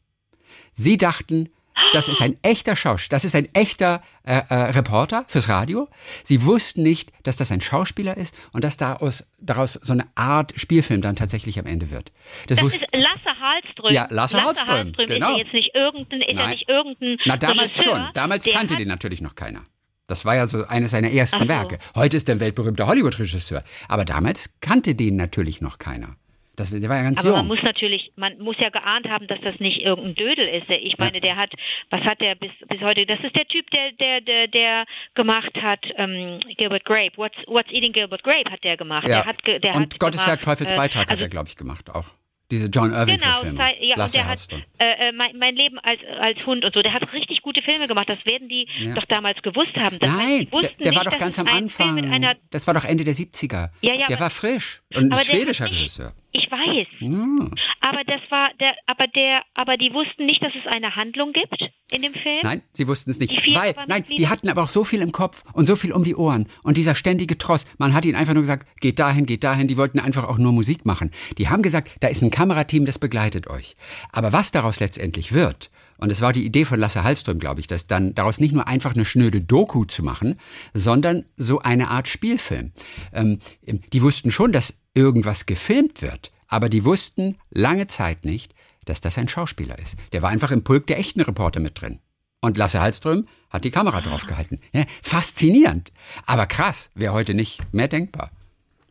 [0.73, 1.49] Sie dachten,
[1.93, 5.87] das ist ein echter Schauspieler, das ist ein echter äh, äh, Reporter fürs Radio.
[6.23, 10.53] Sie wussten nicht, dass das ein Schauspieler ist und dass daraus, daraus so eine Art
[10.59, 12.11] Spielfilm dann tatsächlich am Ende wird.
[12.47, 13.93] Das, Das ist Lasse Hallström.
[13.93, 15.31] Ja, Lasse Hallström, ist genau.
[15.31, 16.49] ja jetzt nicht irgendein, ist Nein.
[16.51, 18.09] nicht irgendein Na, damals Regisseur, schon.
[18.13, 19.63] Damals kannte den natürlich noch keiner.
[20.09, 21.47] Das war ja so eines seiner ersten so.
[21.47, 21.79] Werke.
[21.95, 23.63] Heute ist er ein weltberühmter Hollywood-Regisseur.
[23.87, 26.15] Aber damals kannte den natürlich noch keiner.
[26.55, 27.37] Das, der war ja ganz Aber jung.
[27.37, 30.69] man muss natürlich, man muss ja geahnt haben, dass das nicht irgendein Dödel ist.
[30.69, 31.53] Ich meine, der hat,
[31.89, 33.05] was hat der bis, bis heute?
[33.05, 37.13] Das ist der Typ, der, der, der, der gemacht hat, ähm, Gilbert Grape.
[37.15, 39.07] What's, What's Eating Gilbert Grape hat der gemacht.
[39.07, 39.21] ja.
[39.21, 41.47] Der hat, der und hat Gottes Werk, gemacht, Teufels äh, Beitrag hat also er, glaube
[41.47, 42.09] ich, gemacht auch.
[42.51, 43.57] Diese John Genau, Irving-Verfilmung.
[43.57, 44.39] Zeit- ja, und Lasse der hat
[44.79, 46.81] äh, äh, mein, mein Leben als, als Hund und so.
[46.81, 48.09] Der hat richtig gute Filme gemacht.
[48.09, 48.95] Das werden die Ja.
[48.95, 49.99] doch damals gewusst haben.
[49.99, 52.35] Das heißt, Nein, die der, wussten der war nicht, doch dass ganz am Anfang.
[52.49, 53.69] Das war doch Ende der 70er.
[53.81, 54.81] Ja, ja, der war frisch.
[54.95, 56.13] Und ein schwedischer Regisseur.
[56.31, 56.87] Ich weiß.
[56.99, 57.51] Hm.
[57.81, 61.71] Aber das war der, aber der, aber die wussten nicht, dass es eine Handlung gibt
[61.91, 62.41] in dem Film.
[62.43, 63.33] Nein, sie wussten es nicht.
[63.55, 66.15] Weil, nein, die hatten aber auch so viel im Kopf und so viel um die
[66.15, 66.47] Ohren.
[66.61, 69.67] Und dieser ständige Tross, man hat ihnen einfach nur gesagt, geht dahin, geht dahin.
[69.67, 71.11] Die wollten einfach auch nur Musik machen.
[71.37, 73.75] Die haben gesagt, da ist ein Kamerateam, das begleitet euch.
[74.11, 77.67] Aber was daraus letztendlich wird, und es war die Idee von Lasse Hallström, glaube ich,
[77.67, 80.39] dass dann daraus nicht nur einfach eine schnöde Doku zu machen,
[80.73, 82.71] sondern so eine Art Spielfilm.
[83.13, 88.53] Ähm, die wussten schon, dass irgendwas gefilmt wird, aber die wussten lange Zeit nicht,
[88.85, 89.95] dass das ein Schauspieler ist.
[90.13, 91.99] Der war einfach im Pulk der echten Reporter mit drin.
[92.41, 94.59] Und Lasse Hallström hat die Kamera draufgehalten.
[94.73, 95.91] Ja, faszinierend.
[96.25, 98.31] Aber krass, wäre heute nicht mehr denkbar.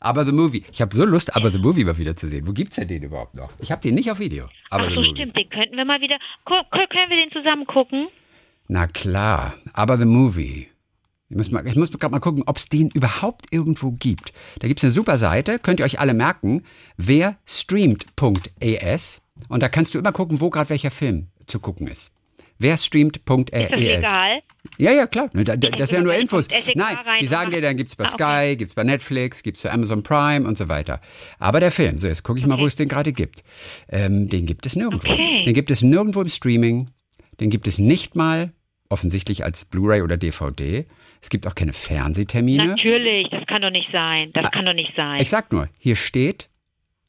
[0.01, 0.65] Aber The Movie.
[0.71, 2.47] Ich habe so Lust, Aber The Movie mal wieder zu sehen.
[2.47, 3.51] Wo gibt's denn den überhaupt noch?
[3.59, 4.49] Ich habe den nicht auf Video.
[4.71, 5.37] Aber Ach so, stimmt.
[5.37, 6.19] Den könnten wir mal wieder.
[6.45, 8.09] Können wir den zusammen gucken?
[8.69, 10.69] Na klar, aber The Movie.
[11.31, 14.33] Ich muss, mal, ich muss gerade mal gucken, ob es den überhaupt irgendwo gibt.
[14.61, 16.63] Da gibt es eine super Seite, könnt ihr euch alle merken,
[16.97, 19.21] werstreamt.es.
[19.49, 22.13] Und da kannst du immer gucken, wo gerade welcher Film zu gucken ist.
[22.61, 23.53] Werstreamt.es.
[23.53, 24.41] Ist das legal?
[24.79, 25.31] Ja, ja, klar.
[25.33, 26.49] Da, da, das sind ja nur Infos.
[26.75, 28.57] Nein, die sagen dir, dann gibt's bei Ah, Sky, okay.
[28.57, 31.01] gibt's bei Netflix, gibt's bei Amazon Prime und so weiter.
[31.39, 33.45] Aber der Film, so jetzt gucke ich mal, wo es den gerade gibt.
[33.89, 35.09] Ähm, den gibt es nirgendwo.
[35.09, 35.43] Okay.
[35.45, 36.91] Den gibt es nirgendwo im Streaming.
[37.39, 38.51] Den gibt es nicht mal
[38.89, 40.85] offensichtlich als Blu-ray oder DVD.
[41.21, 42.67] Es gibt auch keine Fernsehtermine.
[42.67, 44.31] Natürlich, das kann doch nicht sein.
[44.35, 45.19] Das kann doch nicht sein.
[45.19, 45.21] Ah.
[45.21, 46.49] Ich sag nur, hier steht,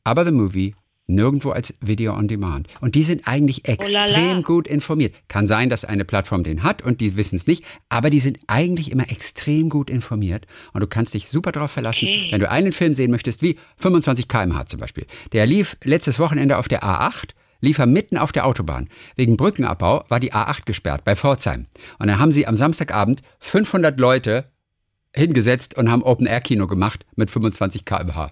[0.04, 0.74] aber The Movie
[1.10, 2.68] nirgendwo als Video on Demand.
[2.82, 5.16] Und die sind eigentlich Oh extrem gut informiert.
[5.28, 8.40] Kann sein, dass eine Plattform den hat und die wissen es nicht, aber die sind
[8.48, 12.28] eigentlich immer extrem gut informiert und du kannst dich super darauf verlassen, Okay.
[12.32, 15.06] wenn du einen Film sehen möchtest, wie 25 km/h zum Beispiel.
[15.32, 17.30] Der lief letztes Wochenende auf der A8
[17.62, 18.90] lief er mitten auf der Autobahn.
[19.16, 21.66] Wegen Brückenabbau war die A8 gesperrt bei Pforzheim.
[21.98, 24.46] Und dann haben sie am Samstagabend 500 Leute
[25.16, 28.32] hingesetzt und haben Open-Air-Kino gemacht mit 25 km/h.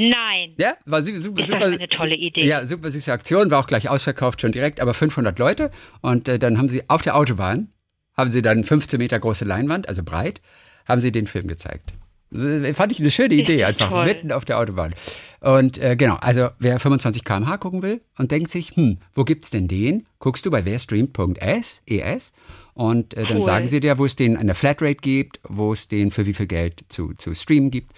[0.00, 0.54] Nein.
[0.58, 1.72] Ja, war su- super, Ist das super.
[1.74, 2.46] eine tolle Idee.
[2.46, 5.72] Ja, super süße Aktion, war auch gleich ausverkauft schon direkt, aber 500 Leute.
[6.02, 7.72] Und äh, dann haben sie auf der Autobahn,
[8.16, 10.40] haben sie dann 15 Meter große Leinwand, also breit,
[10.86, 11.92] haben sie den Film gezeigt.
[12.32, 14.04] Äh, Fand ich eine schöne Idee, einfach toll.
[14.04, 14.94] mitten auf der Autobahn.
[15.40, 19.50] Und äh, genau, also wer 25 km/h gucken will und denkt sich, hm, wo gibt's
[19.50, 20.06] denn den?
[20.18, 22.32] Guckst du bei werstreamt.es, ES,
[22.74, 23.44] und äh, dann Cool.
[23.44, 26.34] sagen sie dir, wo es den an der Flatrate gibt, wo es den für wie
[26.34, 27.92] viel Geld zu, zu streamen gibt.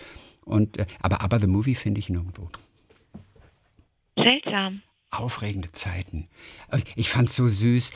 [0.45, 2.49] Und, äh, aber, aber The Movie finde ich nirgendwo
[4.17, 4.83] Seltsam.
[5.11, 6.29] aufregende Zeiten.
[6.69, 7.91] Also Ich fand's so süß.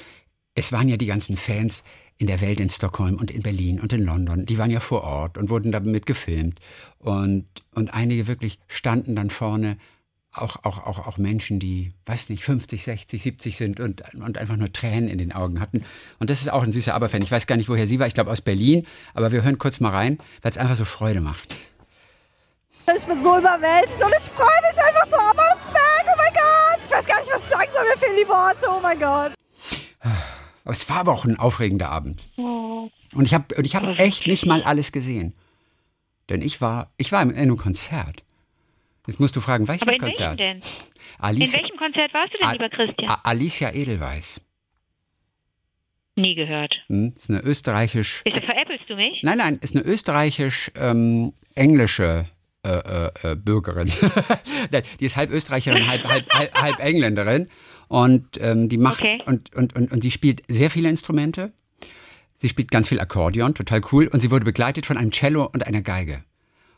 [0.54, 1.84] Es waren ja die ganzen Fans
[2.18, 4.46] in der Welt in Stockholm und in Berlin und in London.
[4.46, 6.60] Die waren ja vor Ort und wurden damit gefilmt.
[6.98, 9.76] Und, und einige wirklich standen dann vorne.
[10.36, 14.56] Auch, auch, auch, auch Menschen, die, weiß nicht, 50, 60, 70 sind und, und einfach
[14.56, 15.84] nur Tränen in den Augen hatten.
[16.18, 17.22] Und das ist auch ein süßer Aberfan.
[17.22, 18.08] Ich weiß gar nicht, woher sie war.
[18.08, 18.84] Ich glaube aus Berlin.
[19.12, 21.56] Aber wir hören kurz mal rein, weil es einfach so Freude macht.
[22.96, 25.16] Ich bin so überwältigt und ich freue mich einfach so.
[25.16, 26.84] Ammersberg, oh mein Gott.
[26.84, 27.84] Ich weiß gar nicht, was ich sagen soll.
[27.84, 29.32] Mir fehlen die Worte, oh mein Gott.
[30.64, 32.24] Aber es war aber auch ein aufregender Abend.
[32.36, 32.90] Und
[33.24, 35.34] ich habe ich hab echt nicht mal alles gesehen.
[36.30, 38.22] Denn ich war, ich war in einem Konzert.
[39.06, 40.38] Jetzt musst du fragen, welches Aber in Konzert?
[40.38, 40.62] welchem denn?
[40.62, 40.62] In
[41.18, 43.10] Alicia, welchem Konzert warst du denn, lieber Christian?
[43.10, 44.40] A- Alicia Edelweiss.
[46.16, 46.74] Nie gehört.
[46.86, 48.22] Hm, ist eine österreichisch.
[48.24, 49.20] Wieso veräppelst du mich?
[49.22, 52.26] Nein, nein, ist eine österreichisch-englische
[52.62, 53.90] äh, äh, äh, Bürgerin.
[55.00, 57.48] Die ist halb Österreicherin, halb, halb, halb, halb Engländerin.
[57.94, 59.22] Und ähm, die macht Okay.
[59.26, 61.52] und, und, und, und sie spielt sehr viele Instrumente.
[62.36, 64.08] Sie spielt ganz viel Akkordeon, total cool.
[64.08, 66.24] Und sie wurde begleitet von einem Cello und einer Geige.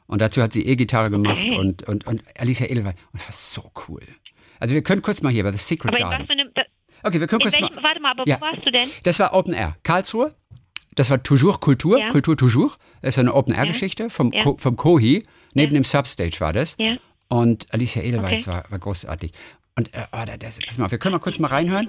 [0.07, 1.57] Und dazu hat sie E-Gitarre gemacht Okay.
[1.57, 2.95] und, und, und Alicia Edelweiss.
[3.13, 4.03] Und das war so cool.
[4.61, 6.29] Also wir können kurz mal hier bei The Secret Aber Garden.
[6.31, 6.51] einem.
[6.55, 6.63] da-
[7.03, 7.83] Okay, wir können kurz welchem, mal.
[7.83, 8.37] warte mal, aber Ja.
[8.37, 8.89] wo warst du denn?
[9.05, 9.77] Das war Open Air.
[9.85, 10.35] Karlsruhe.
[10.97, 12.09] Das war Toujours Kultur, Ja.
[12.11, 12.77] Kultur Toujours.
[13.03, 14.43] Das ist eine Open Air Geschichte vom, Ja.
[14.45, 15.23] Ko, vom Kohi.
[15.55, 16.77] Neben dem Substage war das.
[16.79, 16.97] Ja.
[17.29, 18.51] Und Alicia Edelweiss Okay.
[18.51, 19.33] war, war großartig.
[19.79, 21.89] Und äh, oh, da- das, pass mal, wir können mal kurz mal reinhören.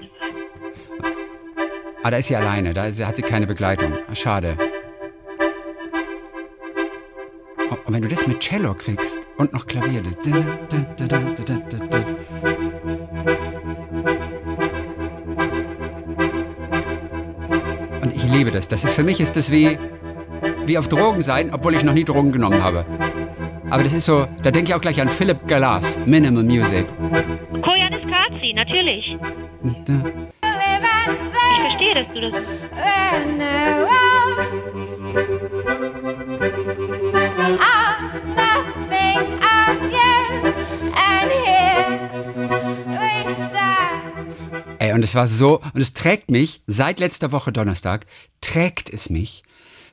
[2.04, 3.94] Ah, da ist sie alleine, da ist, hat sie keine Begleitung.
[4.10, 4.58] Ah, schade.
[7.72, 10.04] Oh, Und wenn du das mit Cello kriegst und noch Klavier.
[10.04, 10.18] das-
[18.02, 18.68] Und ich liebe das.
[18.68, 19.78] Das ist für mich ist das wie,
[20.66, 22.86] wie auf Drogen sein, obwohl ich noch nie Drogen genommen habe.
[23.70, 26.86] Aber das ist so, da denke ich auch gleich an Philip Glass, Minimal Music.
[45.08, 48.06] Es war so, und es trägt mich, seit letzter Woche Donnerstag,
[48.42, 49.44] trägt es mich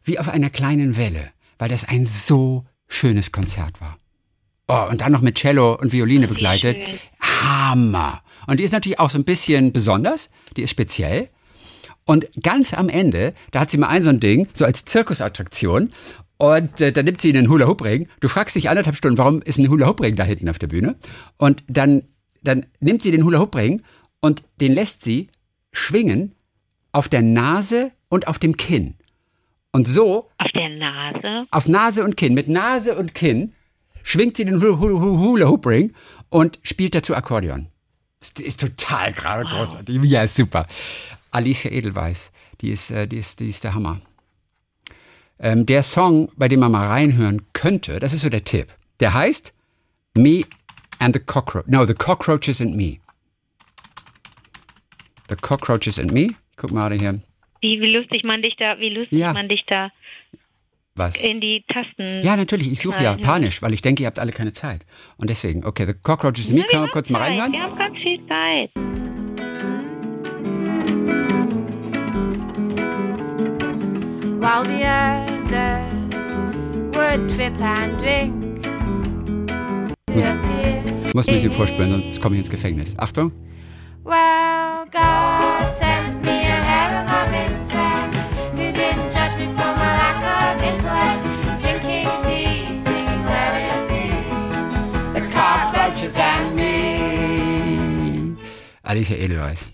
[0.02, 3.96] wie auf einer kleinen Welle, weil das ein so schönes Konzert war.
[4.66, 6.76] Oh, und dann noch mit Cello und Violine begleitet.
[7.20, 8.22] Hammer.
[8.46, 11.28] Und die ist natürlich auch so ein bisschen besonders, die ist speziell.
[12.06, 15.92] Und ganz am Ende, da hat sie mal ein so ein Ding, so als Zirkusattraktion.
[16.38, 18.08] Und äh, dann nimmt sie einen Hula-Hoop-Ring.
[18.20, 20.96] Du fragst dich anderthalb Stunden, warum ist ein Hula-Hoop-Ring da hinten auf der Bühne?
[21.36, 22.02] Und dann,
[22.42, 23.82] dann nimmt sie den Hula-Hoop-Ring
[24.24, 25.28] und den lässt sie
[25.72, 26.32] schwingen
[26.92, 28.94] auf der Nase und auf dem Kinn.
[29.72, 31.44] Und so Auf der Nase.
[31.50, 33.52] auf Nase und Kinn, mit Nase und Kinn,
[34.02, 35.92] schwingt sie den Hula- Hula- Hula-Hoop-Ring
[36.30, 37.66] und spielt dazu Akkordeon.
[38.20, 40.02] Das ist total gerade großartig.
[40.04, 40.66] Ja, ist super.
[41.30, 42.30] Alicia Edelweiss,
[42.62, 44.00] die ist, äh, die ist, die ist der Hammer.
[45.38, 48.68] Ähm, der Song, bei dem man mal reinhören könnte, das ist so der Tipp.
[49.00, 49.52] Der heißt
[50.16, 50.42] Me
[51.00, 51.66] and the Cockroach.
[51.66, 52.98] No, The Cockroaches and Me.
[55.34, 56.26] The Cockroaches and Me.
[56.26, 57.20] Ich guck mal hier.
[57.60, 59.32] Wie, wie lustig man dich da, wie lustig Ja.
[59.32, 59.90] man dich da
[60.94, 61.16] Was?
[61.24, 62.20] in die Tasten.
[62.22, 62.70] Ja, natürlich.
[62.70, 64.84] Ich suche ja panisch, weil ich denke, ihr habt alle keine Zeit.
[65.16, 67.52] Und deswegen, okay, The Cockroaches and Me, wir kann man kurz mal reinhören?
[67.52, 68.70] Wir haben ganz viel Zeit.
[74.40, 76.44] While the others
[76.94, 78.44] would trip and drink.
[81.14, 82.98] muss ein bisschen vorspüren, sonst komme ich ins Gefängnis.
[82.98, 83.32] Achtung.
[98.94, 99.72] Alicia Edelweiss.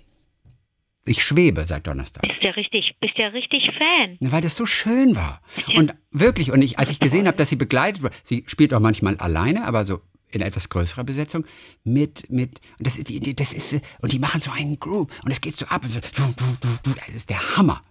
[1.04, 2.22] Ich schwebe seit Donnerstag.
[2.22, 4.16] Bist ja richtig, bist ja richtig Fan.
[4.20, 5.42] Weil das so schön war.
[5.76, 8.80] Und wirklich, und ich, als ich gesehen habe, dass sie begleitet wird, sie spielt auch
[8.80, 11.44] manchmal alleine, aber so in etwas größerer Besetzung,
[11.84, 15.42] mit, mit, und das ist, das ist, und die machen so einen Groove, und es
[15.42, 17.82] geht so ab, und so, das ist der Hammer.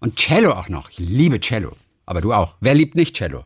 [0.00, 0.88] Und Cello auch noch.
[0.88, 1.76] Ich liebe Cello.
[2.06, 2.54] Aber du auch.
[2.60, 3.44] Wer liebt nicht Cello?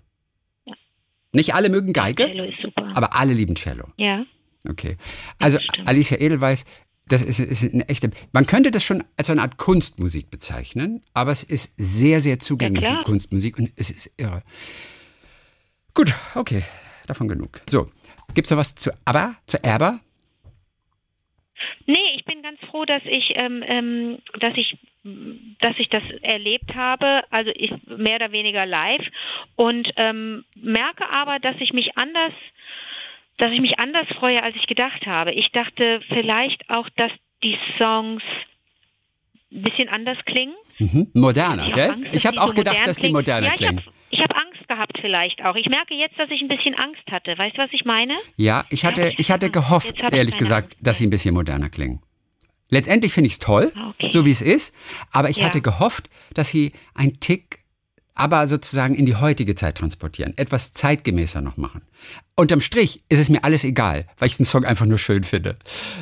[1.33, 2.93] Nicht alle mögen Geige, Cello ist super.
[2.95, 3.89] aber alle lieben Cello.
[3.97, 4.25] ja.
[4.69, 4.97] Okay.
[5.39, 5.59] Also.
[5.85, 6.65] Alicia Edelweiss,
[7.09, 8.11] das ist, ist eine echte.
[8.33, 12.39] Man könnte das schon als so eine Art Kunstmusik bezeichnen, aber es ist sehr, sehr
[12.39, 13.05] zugängliche klar.
[13.05, 14.43] Kunstmusik und es ist irre.
[15.95, 16.65] Gut, okay,
[17.07, 17.61] davon genug.
[17.71, 17.89] So,
[18.35, 20.01] gibt's noch was zu ABBA, zu ABBA?
[21.87, 24.77] Nee, ich bin ganz froh, dass ich, ähm, ähm, dass ich,
[25.61, 29.07] dass ich das erlebt habe, also ich mehr oder weniger live
[29.55, 32.33] und ähm, merke aber, dass ich mich anders,
[33.39, 35.33] dass ich mich anders freue, als ich gedacht habe.
[35.33, 38.23] Ich dachte vielleicht auch, dass die Songs
[39.53, 40.55] ein bisschen anders klingen.
[40.79, 41.09] Mhm.
[41.15, 41.89] Moderner, Ich gell?
[41.89, 43.15] hab Angst, Ich habe die auch so gedacht, dass die klingen.
[43.15, 43.79] moderner ja, ich klingen.
[43.87, 45.55] Hab, ich habe Angst gehabt vielleicht auch.
[45.57, 47.37] Ich merke jetzt, dass ich ein bisschen Angst hatte.
[47.39, 48.15] Weißt du, was ich meine?
[48.37, 51.11] Ja, ich hatte, Ja, ich hatte gehofft, hab ich ehrlich gesagt, Angst dass sie ein
[51.11, 52.03] bisschen moderner klingen.
[52.69, 54.09] Letztendlich finde ich es toll, okay.
[54.09, 54.75] so wie es ist,
[55.13, 55.45] aber ich Ja.
[55.45, 57.61] hatte gehofft, dass sie ein Tick,
[58.17, 61.83] aber sozusagen in die heutige Zeit transportieren, etwas zeitgemäßer noch machen.
[62.35, 65.57] Unterm Strich ist es mir alles egal, weil ich den Song einfach nur schön finde.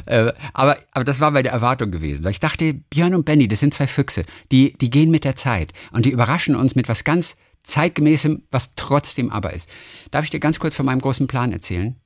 [0.07, 3.61] Äh, aber, aber das war meine Erwartung gewesen, weil ich dachte, Björn und Benny, das
[3.61, 7.05] sind zwei Füchse, die, die gehen mit der Zeit und die überraschen uns mit was
[7.05, 9.69] ganz zeitgemäßem, was trotzdem aber ist.
[10.11, 11.97] Darf ich dir ganz kurz von meinem großen Plan erzählen?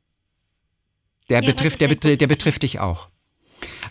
[1.29, 3.11] Der, Ja, betrifft, der, betrifft, der betrifft dich auch.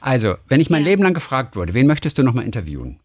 [0.02, 0.90] Also, wenn ich mein Ja.
[0.90, 3.00] Leben lang gefragt wurde, wen möchtest du nochmal interviewen?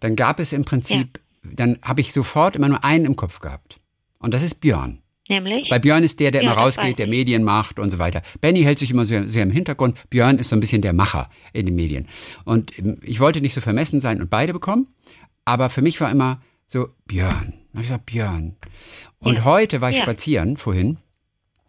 [0.00, 3.78] Dann gab es im Prinzip, dann habe ich sofort immer nur einen im Kopf gehabt.
[4.18, 5.02] Und das ist Björn.
[5.28, 5.70] Nämlich?
[5.70, 7.06] Weil Björn ist der, der Ja, immer rausgeht, der.
[7.06, 8.20] Medien macht und so weiter.
[8.40, 9.96] Benny hält sich immer sehr, sehr im Hintergrund.
[10.10, 12.08] Björn ist so ein bisschen der Macher in den Medien.
[12.44, 14.88] Und ähm, ich wollte nicht so vermessen sein und beide bekommen.
[15.44, 17.52] Aber für mich war immer so, Björn.
[17.72, 18.56] Dann hab ich gesagt, Björn.
[19.20, 19.44] Und Ja.
[19.44, 20.02] heute war ich Ja.
[20.02, 20.98] spazieren vorhin.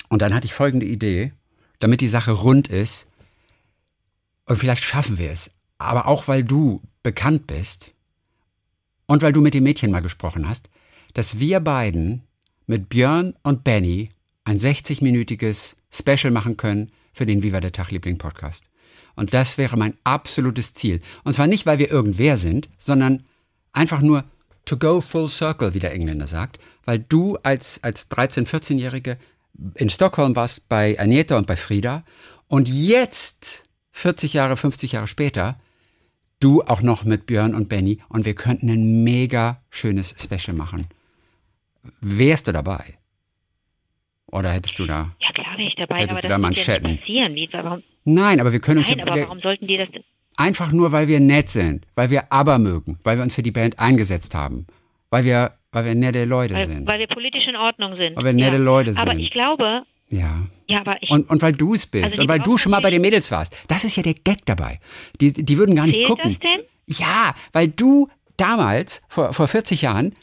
[0.09, 1.31] Und dann hatte ich folgende Idee,
[1.79, 3.09] damit die Sache rund ist.
[4.45, 5.51] Und vielleicht schaffen wir es.
[5.77, 7.93] Aber auch weil du bekannt bist
[9.11, 10.69] und weil du mit dem Mädchen mal gesprochen hast,
[11.13, 12.23] dass wir beiden
[12.65, 14.07] mit Björn und Benny
[14.45, 18.63] ein 60-minütiges Special machen können für den Viva der Tag Liebling Podcast.
[19.17, 21.01] Und das wäre mein absolutes Ziel.
[21.25, 23.25] Und zwar nicht, weil wir irgendwer sind, sondern
[23.73, 24.23] einfach nur
[24.63, 29.17] to go full circle, wie der Engländer sagt, weil du als, als 13-, 14-Jährige
[29.75, 32.05] in Stockholm warst bei Agneta und bei Frieda
[32.47, 35.59] und jetzt, 40 Jahre, 50 Jahre später,
[36.41, 40.87] du auch noch mit Björn und Benny und wir könnten ein mega schönes Special machen.
[42.01, 42.97] Wärst du dabei?
[44.27, 45.11] Oder hättest du da?
[45.19, 46.91] Ja, klar wäre ich dabei, Hättest aber du das da ja Manschetten?
[46.91, 47.35] nicht passieren.
[47.35, 49.89] Wie, warum, Nein, aber wir können uns nein, ja aber wir, warum sollten die das
[49.91, 50.03] denn?
[50.37, 53.51] einfach nur, weil wir nett sind, weil wir aber mögen, weil wir uns für die
[53.51, 54.65] Band eingesetzt haben,
[55.09, 56.87] weil wir, weil wir nette Leute Weil, sind.
[56.87, 58.15] weil wir politisch in Ordnung sind.
[58.15, 58.63] Weil wir nette ja.
[58.63, 59.19] Leute Aber sind.
[59.19, 60.47] ich glaube, ja.
[60.67, 61.09] ja, aber ich.
[61.09, 63.31] Und, und weil du es bist Also und weil du schon mal bei den Mädels
[63.31, 63.55] warst.
[63.67, 64.79] Das ist ja der Gag dabei.
[65.19, 66.33] Die, die würden gar nicht gucken.
[66.33, 66.65] das denn?
[66.85, 70.13] Ja, weil du damals, vor, vor 40 Jahren,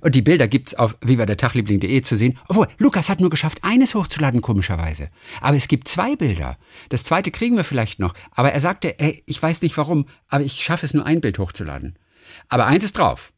[0.00, 2.38] und die Bilder gibt's auf viva-der-tagliebling.de zu sehen.
[2.48, 5.10] Obwohl, Lukas hat nur geschafft, eines hochzuladen, komischerweise.
[5.40, 6.58] Aber es gibt zwei Bilder.
[6.88, 8.14] Das zweite kriegen wir vielleicht noch.
[8.32, 11.38] Aber er sagte, ey, ich weiß nicht warum, aber ich schaffe es nur ein Bild
[11.38, 11.96] hochzuladen.
[12.48, 13.32] Aber eins ist drauf.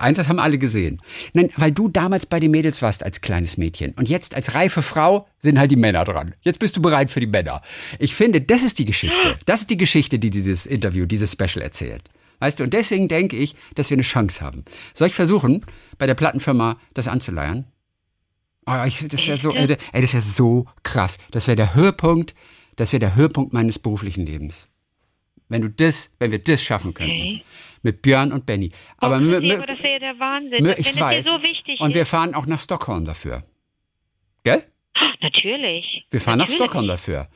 [0.00, 1.00] Eins, das haben alle gesehen.
[1.32, 3.92] Nein, weil du damals bei den Mädels warst als kleines Mädchen.
[3.92, 6.34] Und jetzt als reife Frau sind halt die Männer dran.
[6.42, 7.62] Jetzt bist du bereit für die Männer.
[7.98, 9.38] Ich finde, das ist die Geschichte.
[9.46, 12.04] Das ist die Geschichte, die dieses Interview, dieses Special erzählt.
[12.38, 14.64] Weißt du, und deswegen denke ich, dass wir eine Chance haben.
[14.92, 15.64] Soll ich versuchen,
[15.98, 17.64] bei der Plattenfirma das anzuleiern?
[18.66, 21.18] Oh, ich, das wäre so, ey, das wäre so krass.
[21.30, 22.34] Das wäre der Höhepunkt,
[22.74, 24.68] das wäre der Höhepunkt meines beruflichen Lebens.
[25.48, 27.12] Wenn du das, wenn wir das schaffen könnten.
[27.12, 27.44] Okay.
[27.86, 28.72] Mit Björn und Benny.
[28.98, 30.64] Aber, oh, mö- aber das wäre ja der Wahnsinn.
[30.64, 31.24] Wenn ich weiß.
[31.24, 32.08] so wichtig und wir ist.
[32.08, 33.44] fahren auch nach Stockholm dafür.
[34.42, 34.64] Gell?
[35.20, 36.04] Natürlich.
[36.10, 36.62] Wir fahren nach Natürlich.
[36.70, 37.28] Stockholm dafür.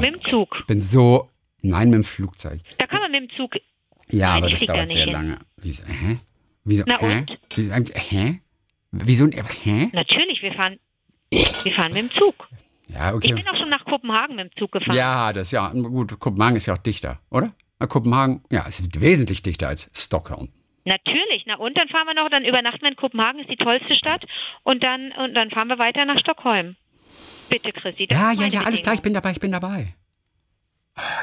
[0.00, 0.64] Mit dem Zug.
[0.68, 1.28] Bin so,
[1.62, 2.60] nein, mit dem Flugzeug.
[2.78, 3.56] Da kann man mit dem Zug.
[4.10, 5.12] Ja, Nein, aber ich das da dauert nicht sehr hin.
[5.12, 5.38] lange.
[5.56, 6.18] Wieso, hä?
[6.64, 7.18] Wieso, Na hä?
[7.18, 7.38] und?
[7.56, 8.40] Wieso, hä?
[8.92, 9.90] Wieso, hä?
[9.92, 10.78] Natürlich, wir fahren.
[11.32, 12.48] Wir fahren mit dem Zug.
[12.88, 13.32] Ja, Ich okay.
[13.34, 14.94] bin auch schon nach Kopenhagen mit dem Zug gefahren.
[14.96, 17.52] Ja, das ja, gut, Kopenhagen ist ja auch dichter, oder?
[17.78, 20.48] Na, Kopenhagen, ja, ist wesentlich dichter als Stockholm.
[20.84, 21.44] Natürlich.
[21.46, 24.24] Na und dann fahren wir noch, dann übernachten wir in Kopenhagen, ist die tollste Stadt.
[24.62, 26.76] Und dann, und dann fahren wir weiter nach Stockholm.
[27.50, 28.08] Bitte, Chrissy.
[28.10, 29.94] Ja, ja, ja, alles klar, ich bin dabei, ich bin dabei.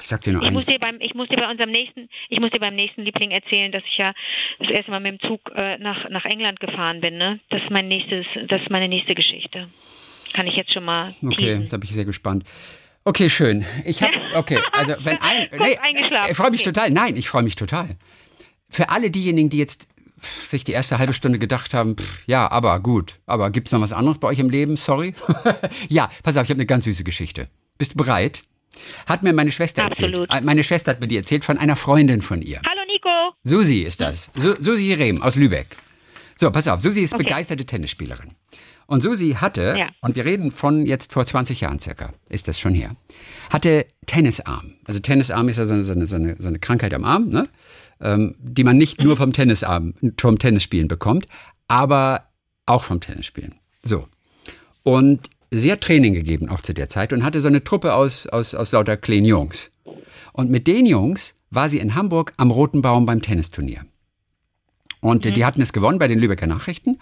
[0.02, 0.76] Ich sag dir nur Ich muss eins.
[0.76, 3.72] dir beim, ich muss dir bei unserem nächsten, ich muss dir beim nächsten Liebling erzählen,
[3.72, 4.13] dass ich ja
[4.60, 7.18] das erste Mal mit dem Zug äh, nach, nach England gefahren bin.
[7.18, 7.39] Ne?
[7.50, 9.68] Das ist mein nächstes, das ist meine nächste Geschichte.
[10.34, 11.70] Kann ich jetzt schon mal Okay, teasen.
[11.70, 12.44] da bin ich sehr gespannt.
[13.06, 13.66] Okay, schön.
[13.86, 16.32] Ich habe, okay, also wenn ein, eingeschlafen.
[16.32, 16.72] ich freue mich Okay.
[16.72, 16.92] total.
[16.92, 17.96] Nein, ich freue mich total.
[18.70, 19.88] Für alle diejenigen, die jetzt
[20.50, 23.92] sich die erste halbe Stunde gedacht haben, pff, ja, aber gut, aber gibt's noch was
[23.92, 24.78] anderes bei euch im Leben?
[24.78, 25.13] Sorry.
[25.89, 27.50] ja, pass auf, ich habe eine ganz süße Geschichte.
[27.78, 28.42] Bist du bereit?
[29.06, 30.22] Hat mir meine Schwester Absolut.
[30.30, 30.42] erzählt.
[30.42, 32.60] Äh, Meine Schwester hat mir die erzählt von einer Freundin von ihr.
[32.68, 33.10] Hallo Nico.
[33.44, 34.32] Susi ist das.
[34.34, 35.68] Su Susi Rehm aus Lübeck.
[36.43, 36.82] So, pass auf.
[36.82, 37.23] Susi ist Okay.
[37.23, 38.32] begeisterte Tennisspielerin.
[38.86, 39.88] Und Susi hatte, Ja.
[40.01, 42.91] und wir reden von jetzt vor 20 Jahren circa, ist das schon her,
[43.49, 44.73] hatte Tennisarm.
[44.84, 47.43] Also Tennisarm ist ja so eine, so eine, so eine, Krankheit am Arm, ne?
[48.01, 51.27] ähm, die man nicht nur vom Tennisarm, vom Tennisspielen bekommt,
[51.69, 52.25] aber
[52.65, 53.56] auch vom Tennisspielen.
[53.82, 54.10] So.
[54.84, 58.27] Und sie hat Training gegeben auch zu der Zeit und hatte so eine Truppe aus,
[58.27, 59.71] aus, aus lauter kleinen Jungs.
[60.34, 63.86] Und mit den Jungs war sie in Hamburg am Roten Baum beim Tennisturnier.
[65.04, 66.98] Und äh, die hatten es gewonnen bei den Lübecker Nachrichten.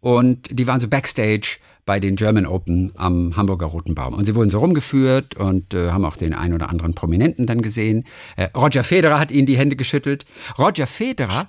[0.00, 4.14] Und die waren so backstage bei den German Open am Hamburger Roten Baum.
[4.14, 7.62] Und sie wurden so rumgeführt und äh, haben auch den einen oder anderen Prominenten dann
[7.62, 8.04] gesehen.
[8.36, 10.26] Äh, Roger Federer hat ihnen die Hände geschüttelt.
[10.58, 11.48] Roger Federer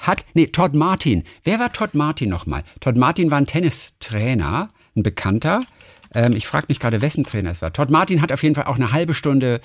[0.00, 1.22] hat, nee, Todd Martin.
[1.44, 2.64] Wer war Todd Martin nochmal?
[2.80, 5.60] Todd Martin war ein Tennistrainer, ein Bekannter.
[6.16, 7.74] Ähm, ich frage mich gerade, wessen Trainer es war.
[7.74, 9.60] Todd Martin hat auf jeden Fall auch eine halbe Stunde,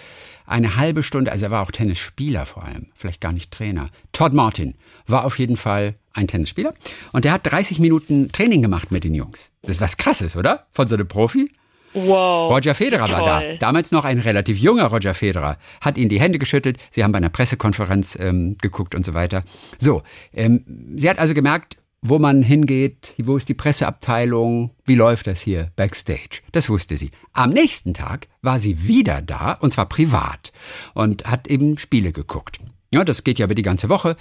[0.46, 3.90] eine halbe Stunde, also er war auch Tennisspieler vor allem, vielleicht gar nicht Trainer.
[4.12, 4.76] Todd Martin
[5.08, 6.74] war auf jeden Fall ein Tennisspieler
[7.14, 9.50] und der hat 30 Minuten Training gemacht mit den Jungs.
[9.62, 10.68] Das ist was Krasses, oder?
[10.74, 11.50] Von so einem Profi.
[11.94, 12.52] Wow.
[12.52, 13.42] Roger Federer war da.
[13.42, 13.58] Toll.
[13.60, 15.58] Damals noch ein relativ junger Roger Federer.
[15.82, 16.78] Hat ihnen die Hände geschüttelt.
[16.90, 19.44] Sie haben bei einer Pressekonferenz ähm, geguckt und so weiter.
[19.78, 20.02] So,
[20.34, 25.42] ähm, sie hat also gemerkt, wo man hingeht, wo ist die Presseabteilung, wie läuft das
[25.42, 26.42] hier backstage.
[26.52, 27.12] Das wusste sie.
[27.34, 30.52] Am nächsten Tag war sie wieder da, und zwar privat,
[30.96, 32.60] und hat eben Spiele geguckt.
[32.94, 34.18] Ja, das geht ja über die ganze Woche.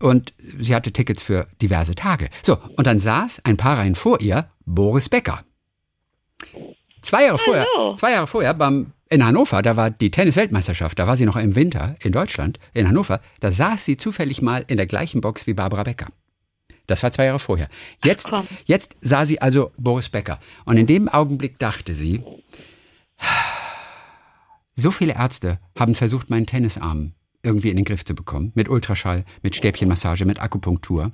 [0.00, 2.30] Und sie hatte Tickets für diverse Tage.
[2.42, 5.44] So, und dann saß ein paar Reihen vor ihr Boris Becker.
[7.02, 7.66] Zwei Jahre vorher,
[7.96, 11.56] zwei Jahre vorher beim, in Hannover, da war die Tennis-Weltmeisterschaft, da war sie noch im
[11.56, 15.54] Winter in Deutschland, in Hannover, da saß sie zufällig mal in der gleichen Box wie
[15.54, 16.06] Barbara Becker.
[16.88, 17.68] Das war zwei Jahre vorher.
[18.02, 18.28] Jetzt,
[18.64, 20.40] jetzt sah sie also Boris Becker.
[20.64, 22.24] Und in dem Augenblick dachte sie,
[24.74, 27.12] so viele Ärzte haben versucht, meinen Tennisarm
[27.42, 28.52] irgendwie in den Griff zu bekommen.
[28.54, 31.12] Mit Ultraschall, mit Stäbchenmassage, mit Akupunktur.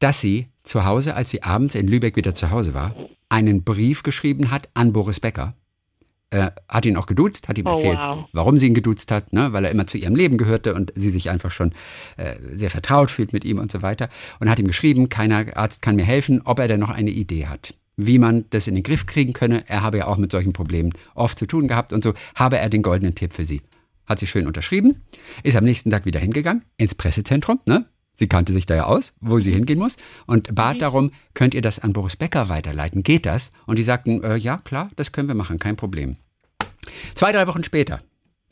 [0.00, 2.94] Dass sie zu Hause, als sie abends in Lübeck wieder zu Hause war,
[3.28, 5.54] einen Brief geschrieben hat an Boris Becker.
[6.32, 8.24] Äh, hat ihn auch geduzt, hat ihm Oh, erzählt, wow.
[8.32, 9.52] warum sie ihn geduzt hat, ne?
[9.52, 11.72] weil er immer zu ihrem Leben gehörte und sie sich einfach schon
[12.18, 14.08] äh, sehr vertraut fühlt mit ihm und so weiter.
[14.38, 17.46] Und hat ihm geschrieben, keiner Arzt kann mir helfen, ob er denn noch eine Idee
[17.48, 19.64] hat, wie man das in den Griff kriegen könne.
[19.68, 22.70] Er habe ja auch mit solchen Problemen oft zu tun gehabt und so habe er
[22.70, 23.60] den goldenen Tipp für sie.
[24.06, 25.02] Hat sie schön unterschrieben,
[25.42, 27.86] ist am nächsten Tag wieder hingegangen ins Pressezentrum, ne?
[28.14, 29.96] Sie kannte sich da ja aus, wo sie hingehen muss
[30.26, 33.02] und bat darum, könnt ihr das an Boris Becker weiterleiten?
[33.02, 33.52] Geht das?
[33.66, 36.16] Und die sagten, äh, ja klar, das können wir machen, kein Problem.
[37.14, 38.02] Zwei, drei Wochen später,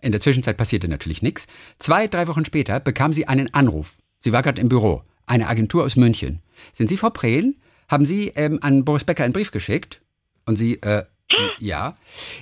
[0.00, 1.46] in der Zwischenzeit passierte natürlich nichts,
[1.78, 3.96] zwei, drei Wochen später bekam sie einen Anruf.
[4.20, 6.40] Sie war gerade im Büro, eine Agentur aus München.
[6.72, 7.56] Sind Sie Frau Prehn?
[7.88, 10.00] Haben Sie ähm, an Boris Becker einen Brief geschickt?
[10.44, 11.04] Und sie, äh,
[11.58, 11.94] ja.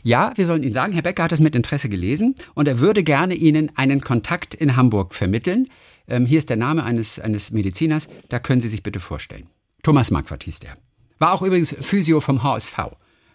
[0.03, 3.03] Ja, wir sollen Ihnen sagen, Herr Becker hat es mit Interesse gelesen und er würde
[3.03, 5.69] gerne Ihnen einen Kontakt in Hamburg vermitteln.
[6.09, 9.47] Ähm, hier ist der Name eines, eines Mediziners, da können Sie sich bitte vorstellen.
[9.83, 10.77] Thomas Marquardt hieß der.
[11.19, 12.77] War auch übrigens Physio vom HSV.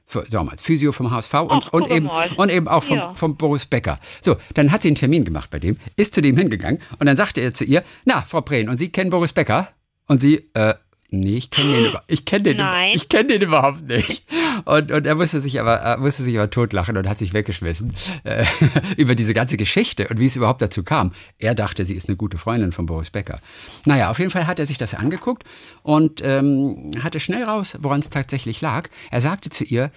[0.06, 3.14] Für, damals Physio vom HSV und, Ach, und, eben, und eben auch vom, Ja.
[3.14, 3.98] vom Boris Becker.
[4.20, 7.16] So, dann hat sie einen Termin gemacht bei dem, ist zu dem hingegangen und dann
[7.16, 9.70] sagte er zu ihr, na, Frau Prehn, und Sie kennen Boris Becker?
[10.08, 10.74] Und sie, äh,
[11.12, 12.92] nee, ich kenne den, über- ich kenne den, Nein.
[12.94, 14.26] ich kenne den überhaupt nicht.
[14.66, 17.94] Und, und er musste sich aber, er musste sich aber totlachen und hat sich weggeschmissen
[18.24, 18.46] äh,
[18.98, 21.14] über diese ganze Geschichte und wie es überhaupt dazu kam.
[21.38, 23.40] Er dachte, sie ist eine gute Freundin von Boris Becker.
[23.86, 25.44] Naja, auf jeden Fall hat er sich das angeguckt
[25.84, 28.90] und ähm, hatte schnell raus, woran es tatsächlich lag.
[29.12, 29.92] Er sagte zu ihr,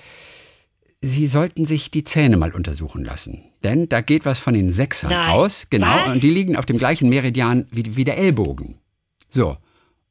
[1.07, 3.43] Sie sollten sich die Zähne mal untersuchen lassen.
[3.63, 5.31] Denn da geht was von den Sechsern Nein.
[5.31, 5.67] raus.
[5.69, 5.87] Genau.
[5.87, 6.09] Was?
[6.09, 8.79] Und die liegen auf dem gleichen Meridian wie, wie der Ellbogen.
[9.29, 9.59] So.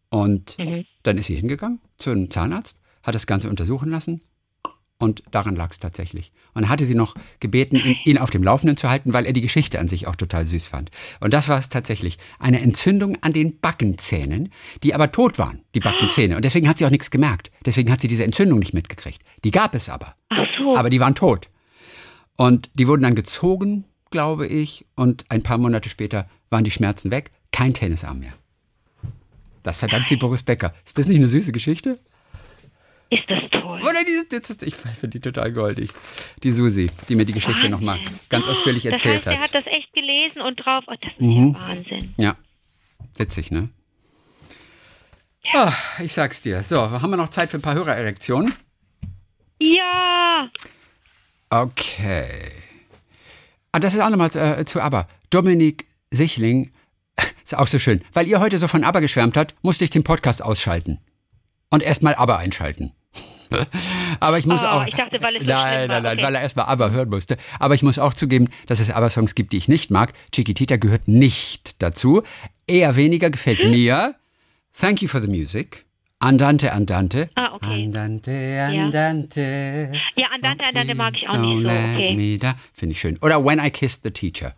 [0.10, 0.86] Und Mhm.
[1.02, 4.22] dann ist sie hingegangen zu einem Zahnarzt, hat das Ganze untersuchen lassen.
[5.04, 6.32] Und daran lag es tatsächlich.
[6.54, 9.42] Und hatte sie noch gebeten, ihn, ihn auf dem Laufenden zu halten, weil er die
[9.42, 10.92] Geschichte an sich auch total süß fand.
[11.20, 12.18] Und das war es tatsächlich.
[12.40, 16.38] Eine Entzündung an den Backenzähnen, die aber tot waren, die Backenzähne.
[16.38, 17.52] Und deswegen hat sie auch nichts gemerkt.
[17.66, 19.22] Deswegen hat sie diese Entzündung nicht mitgekriegt.
[19.44, 20.16] Die gab es aber.
[20.30, 20.74] Ach so.
[20.78, 21.50] Aber die waren tot.
[22.38, 24.86] Und die wurden dann gezogen, glaube ich.
[24.96, 27.32] Und ein paar Monate später waren die Schmerzen weg.
[27.52, 28.34] Kein Tennisarm mehr.
[29.64, 30.74] Das verdankt sie Boris Becker.
[30.86, 32.00] Ist das nicht eine süße Geschichte?
[33.20, 33.82] Ist das toll.
[33.82, 35.90] Oder die, das, ich finde die total goldig.
[36.44, 38.00] Die Susi, die mir die Geschichte nochmal
[38.30, 39.42] ganz ausführlich Das erzählt heißt, er hat.
[39.54, 40.84] hat das echt gelesen und drauf.
[40.88, 41.54] Oh, das ist Mhm.
[41.54, 42.14] ja Wahnsinn.
[42.18, 42.36] Ja,
[43.18, 43.70] witzig, ne?
[45.54, 46.64] Ah, ich sag's dir.
[46.64, 48.54] So, haben wir noch Zeit für ein paar Hörererektionen?
[49.60, 50.50] Ja.
[51.50, 52.52] Okay.
[53.72, 55.08] Ah, das ist auch nochmal äh, zu ABBA.
[55.30, 56.72] Dominik Sichling,
[57.44, 58.04] ist auch so schön.
[58.14, 61.00] Weil ihr heute so von ABBA geschwärmt habt, musste ich den Podcast ausschalten.
[61.70, 62.94] Und erstmal ABBA einschalten.
[64.20, 64.86] Aber ich muss Oh, auch.
[64.88, 65.96] ich dachte, weil es so nein, war.
[65.96, 66.24] nein, nein, Okay.
[66.24, 67.38] weil er erstmal ABBA hören musste.
[67.60, 70.14] Aber ich muss auch zugeben, dass es ABBA-Songs gibt, die ich nicht mag.
[70.34, 72.24] Chiquitita gehört nicht dazu.
[72.68, 73.72] Eher weniger gefällt Hm?
[73.72, 74.16] mir.
[74.80, 75.86] Thank you for the music.
[76.20, 77.30] Andante, Andante.
[77.36, 77.84] Ah, okay.
[77.86, 78.32] Andante,
[78.66, 79.92] Andante.
[80.16, 81.70] Ja, Andante, Andante mag ich auch nicht so.
[81.70, 82.40] Okay.
[82.74, 83.18] Finde ich schön.
[83.22, 84.56] Oder When I Kissed the Teacher.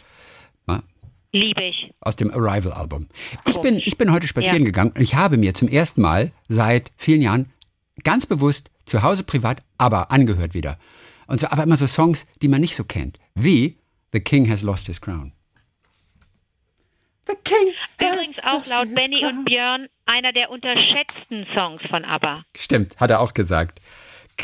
[0.67, 0.83] Na,
[1.31, 1.91] Liebe ich.
[2.01, 3.07] Aus dem Arrival-Album.
[3.47, 4.65] Ich bin, ich bin heute spazieren Ja.
[4.65, 7.51] gegangen und ich habe mir zum ersten Mal seit vielen Jahren
[8.03, 10.77] ganz bewusst zu Hause privat aber angehört wieder.
[11.27, 13.19] Und so, aber immer so Songs, die man nicht so kennt.
[13.33, 13.77] Wie
[14.13, 15.31] The King Has Lost His Crown.
[17.27, 19.37] The King Übrigens auch lost laut his Benny crown.
[19.39, 22.43] und Björn einer der unterschätzten Songs von ABBA.
[22.55, 23.79] Stimmt, hat er auch gesagt.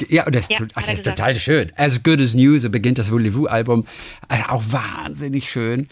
[0.09, 1.17] Ja, und der ist, Ja, ach, der ist gesagt.
[1.19, 1.71] total schön.
[1.75, 3.85] As Good as New, so beginnt das Voulez-Vous-Album.
[4.27, 5.87] Also auch wahnsinnig schön.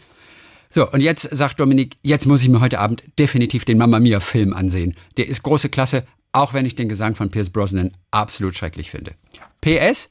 [0.71, 4.53] So, und jetzt sagt Dominik, jetzt muss ich mir heute Abend definitiv den Mamma Mia-Film
[4.53, 4.95] ansehen.
[5.17, 9.15] Der ist große Klasse, auch wenn ich den Gesang von Pierce Brosnan absolut schrecklich finde.
[9.61, 10.09] PS,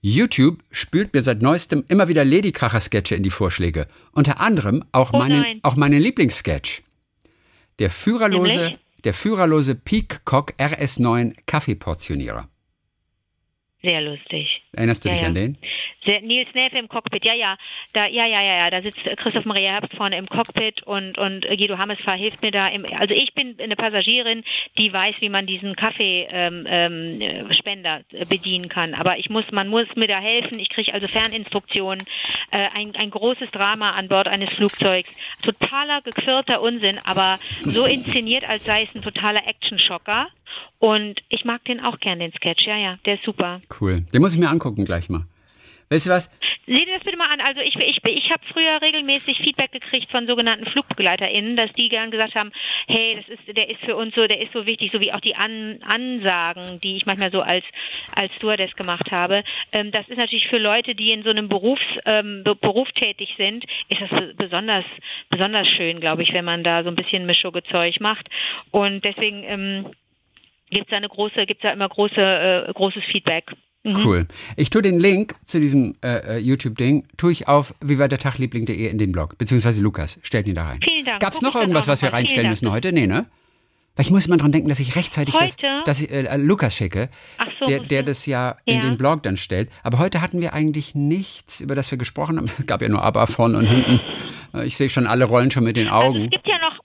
[0.00, 3.86] YouTube spült mir seit neuestem immer wieder Ladykracher-Sketche in die Vorschläge.
[4.12, 6.82] Unter anderem auch, Oh meinen, auch meinen Lieblingssketch.
[7.78, 8.78] Der führerlose, Nämlich?
[9.04, 12.48] der führerlose Peacock RS9 Kaffeeportionierer.
[13.84, 14.62] Sehr lustig.
[14.74, 15.28] Erinnerst du Ja, dich ja.
[15.28, 15.58] an den?
[16.06, 17.56] Der Nils Näfe im Cockpit, ja, ja,
[17.92, 21.46] da, ja, ja, ja, ja, da sitzt Christoph Maria Herbst vorne im Cockpit und, und
[21.48, 22.68] Guido Hammesfahr hilft mir da.
[22.68, 24.42] Im, also ich bin eine Passagierin,
[24.78, 28.94] die weiß, wie man diesen Kaffeespender ähm, äh, Spender, äh, bedienen kann.
[28.94, 30.58] Aber ich muss, man muss mir da helfen.
[30.60, 32.04] Ich kriege also Ferninstruktionen.
[32.50, 35.10] Äh, ein, ein großes Drama an Bord eines Flugzeugs.
[35.42, 40.28] Totaler gequirlter Unsinn, aber so inszeniert, als sei es ein totaler Action-Schocker.
[40.78, 42.66] Und ich mag den auch gern, den Sketch.
[42.66, 43.60] Ja, ja, der ist super.
[43.80, 44.04] Cool.
[44.12, 45.22] Den muss ich mir angucken gleich mal.
[45.90, 46.30] Weißt du was?
[46.66, 47.40] Sieh dir das bitte mal an.
[47.42, 52.10] Also ich, ich, ich habe früher regelmäßig Feedback gekriegt von sogenannten FlugbegleiterInnen, dass die gern
[52.10, 52.50] gesagt haben,
[52.86, 55.20] hey, das ist, der ist für uns so, der ist so wichtig, so wie auch
[55.20, 57.64] die an, Ansagen, die ich manchmal so als,
[58.14, 59.44] als Stewardess gemacht habe.
[59.72, 63.34] Ähm, das ist natürlich für Leute, die in so einem Berufs, ähm, Be- Beruf tätig
[63.36, 64.84] sind, ist das be- besonders,
[65.28, 68.28] besonders schön, glaube ich, wenn man da so ein bisschen Mischuggezeug macht.
[68.70, 69.86] Und deswegen ähm,
[70.72, 72.20] gibt es eine große, gibt's da immer große,
[72.68, 73.44] äh, großes Feedback.
[73.84, 73.96] Mhm.
[74.04, 74.26] Cool.
[74.56, 79.10] Ich tue den Link zu diesem äh, äh, YouTube-Ding, tue ich auf wieweitertagliebling.de in den
[79.12, 80.80] Blog, beziehungsweise Lukas, stellt ihn da rein.
[80.82, 81.20] Vielen Dank.
[81.20, 82.92] Gab es noch irgendwas, was wir reinstellen müssen heute?
[82.92, 83.26] Nee, ne?
[83.96, 85.82] Weil ich muss immer dran denken, dass ich rechtzeitig das, Heute?
[85.84, 87.10] dass ich, äh, Lukas schicke,
[87.60, 88.80] so, der, der das ja in Ja.
[88.82, 89.68] den Blog dann stellt.
[89.82, 92.46] Aber heute hatten wir eigentlich nichts, über das wir gesprochen haben.
[92.58, 94.00] Es gab ja nur aber vorn und hinten.
[94.54, 96.24] Äh, Ich sehe schon alle Rollen schon mit den Also Augen.
[96.24, 96.78] es gibt ja noch,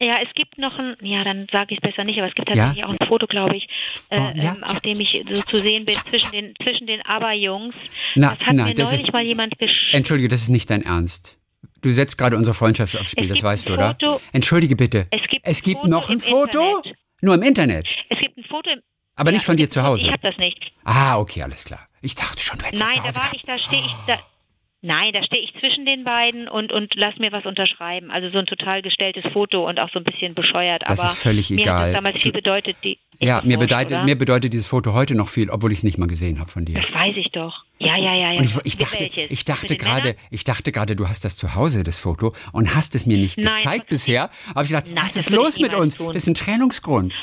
[0.00, 2.48] ja, es gibt noch ein, ja, dann sage ich es besser nicht, aber es gibt
[2.48, 2.54] Ja?
[2.54, 3.68] tatsächlich auch ein Foto, glaube ich,
[4.10, 7.02] äh, ja, ähm, auf ja, dem ich so zu sehen bin zwischen den zwischen den
[7.04, 7.74] Aber-Jungs.
[8.14, 9.92] Na, das hat na, mir das neulich ist- mal jemand geschickt.
[9.94, 11.38] Entschuldige, das ist nicht dein Ernst.
[11.82, 13.88] Du setzt gerade unsere Freundschaft aufs Spiel, Es das weißt ein du, oder?
[13.90, 15.06] Foto- Entschuldige bitte.
[15.10, 16.76] Es gibt ein gibt Foto noch ein Foto?
[16.78, 16.96] Internet.
[17.20, 17.86] Nur im Internet.
[18.08, 18.80] Es gibt ein Foto, im,
[19.16, 20.06] Aber ja, nicht von es dir zu ein Hause.
[20.06, 20.72] Ich habe das nicht.
[20.84, 21.88] Ah, okay, alles klar.
[22.00, 23.36] Ich dachte schon, du hättest Nein, das zu da Hause war gehabt.
[23.36, 24.20] ich, da stehe ich, da,
[24.82, 28.10] nein, da stehe ich zwischen den beiden und, und lass mir was unterschreiben.
[28.10, 30.82] Also so ein total gestelltes Foto und auch so ein bisschen bescheuert.
[30.86, 31.80] Das aber ist völlig mir egal.
[31.80, 32.76] Hat das damals viel bedeutet.
[32.84, 34.04] Die, Ja, mir wurscht, bedeutet, oder?
[34.04, 36.64] mir bedeutet dieses Foto heute noch viel, obwohl ich es nicht mal gesehen habe von
[36.64, 36.80] dir.
[36.80, 37.64] Das weiß ich doch.
[37.80, 38.38] Ja, ja, ja, ja.
[38.38, 41.84] Und ich, ich dachte, ich dachte gerade, ich dachte gerade, du hast das zu Hause,
[41.84, 44.30] das Foto, und hast es mir nicht Nein, gezeigt bisher.
[44.50, 45.96] Aber ich dachte, Nein, was ist los mit uns?
[45.96, 46.08] tun.
[46.12, 47.14] Das ist ein Trennungsgrund.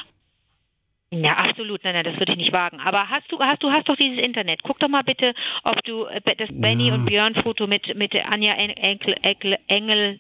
[1.12, 1.84] Ja, absolut.
[1.84, 2.80] Nein, nein, das würde ich nicht wagen.
[2.80, 4.64] Aber hast du, hast du hast doch dieses Internet.
[4.64, 5.34] Guck doch mal bitte,
[5.64, 10.20] ob du äh, das Benny und Björn Foto mit mit Anja En- Enkel, Engel Engel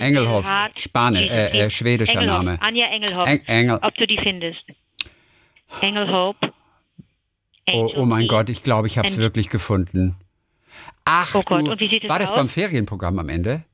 [0.00, 2.58] Engelhoff, Spanier, Jesus, äh, äh, schwedischer Engelhoff, Name.
[2.62, 3.26] Anja Engelhoff.
[3.28, 3.78] Eng, Engel.
[3.80, 4.64] ob du die findest.
[5.80, 6.52] Engelhope.
[7.72, 8.28] Oh, oh mein.
[8.28, 10.16] Gott, ich glaube, ich habe es wirklich gefunden.
[11.06, 12.36] Ach, Oh Gott, du, und wie sieht es war das aus?
[12.36, 13.64] beim Ferienprogramm am Ende?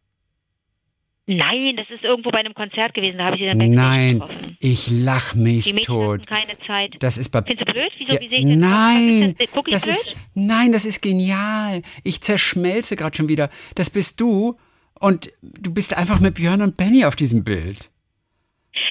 [1.36, 3.18] Nein, das ist irgendwo bei einem Konzert gewesen.
[3.18, 4.22] Da habe ich sie dann Nein,
[4.58, 6.26] ich lach mich Die Mädchen tot.
[6.26, 6.96] keine Zeit.
[6.98, 7.90] Das ist bei Findest du blöd?
[7.98, 8.12] Wieso?
[8.12, 9.48] Ja, Wie sehe ich nein, das?
[9.54, 9.94] Guck ich das blöd?
[9.94, 11.82] ist nein, das ist genial.
[12.04, 13.48] Ich zerschmelze gerade schon wieder.
[13.76, 14.56] Das bist du
[14.98, 17.90] und du bist einfach mit Björn und Benny auf diesem Bild.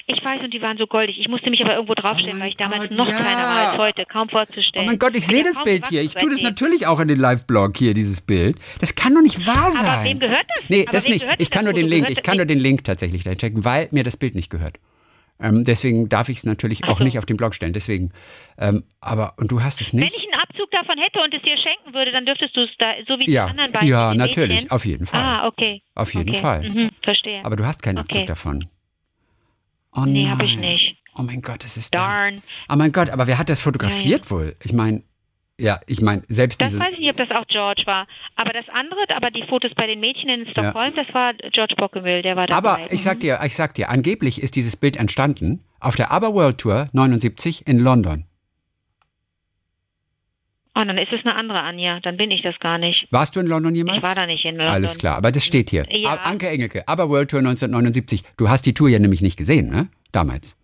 [0.06, 1.18] Ich weiß, und die waren so goldig.
[1.18, 3.16] Ich musste mich aber irgendwo draufstellen, Oh weil ich damals Gott, noch ja.
[3.16, 4.04] kleiner war als heute.
[4.04, 4.86] Kaum Oh vorzustellen.
[4.86, 6.02] mein Gott, ich sehe das Bild hier.
[6.02, 8.56] Ich tue das natürlich auch in den Live-Blog hier, dieses Bild.
[8.80, 9.86] Das kann doch nicht wahr sein.
[9.86, 10.68] Aber wem gehört das?
[10.68, 11.26] Nee, Aber das nicht.
[11.38, 11.88] Ich kann nur den?
[11.88, 14.76] Link, ich kann nur den Link tatsächlich da checken, weil mir das Bild nicht gehört.
[15.42, 17.72] Ähm, deswegen darf ich es natürlich Ach auch nicht auf den Blog stellen.
[17.72, 18.12] Deswegen,
[18.58, 20.14] ähm, aber und du hast es Wenn nicht?
[20.14, 22.92] ich einen Abzug davon hätte und es dir schenken würde, dann dürftest du es da,
[23.08, 23.88] so wie Ja, die anderen beiden.
[23.88, 24.70] ja, natürlich, Mädchen.
[24.70, 25.24] auf jeden Fall.
[25.24, 25.80] Ah, okay.
[25.94, 26.40] Auf jeden okay.
[26.40, 26.68] Fall.
[26.68, 27.42] Mhm, verstehe.
[27.42, 28.26] Aber du hast keinen Abzug Okay.
[28.26, 28.66] davon.
[29.94, 30.96] Oh nee, habe ich nicht.
[31.16, 31.98] Oh mein Gott, das ist da.
[32.06, 32.42] Darn.
[32.68, 34.56] Oh mein Gott, aber wer hat das fotografiert wohl?
[34.62, 35.02] Ich meine,
[35.58, 38.06] ja, ich meine, selbst Das weiß ich nicht, ob das auch George war.
[38.36, 42.22] Aber das andere, aber die Fotos bei den Mädchen in Stockholm, das war George Bockewill,
[42.22, 42.84] der war dabei.
[42.84, 46.32] Aber ich sag dir, ich sag dir, angeblich ist dieses Bild entstanden auf der Aber
[46.34, 48.24] World Tour 79 in London.
[50.74, 51.98] Oh, dann ist es eine andere Anja.
[52.00, 53.08] Dann bin ich das gar nicht.
[53.10, 53.98] Warst du in London jemals?
[53.98, 54.72] Ich war da nicht in London.
[54.74, 55.84] Alles klar, aber das steht hier.
[55.90, 56.14] Ja.
[56.22, 58.22] Anke Engelke, Aber World Tour 1979.
[58.36, 59.88] Du hast die Tour ja nämlich nicht gesehen, ne?
[60.12, 60.59] Damals.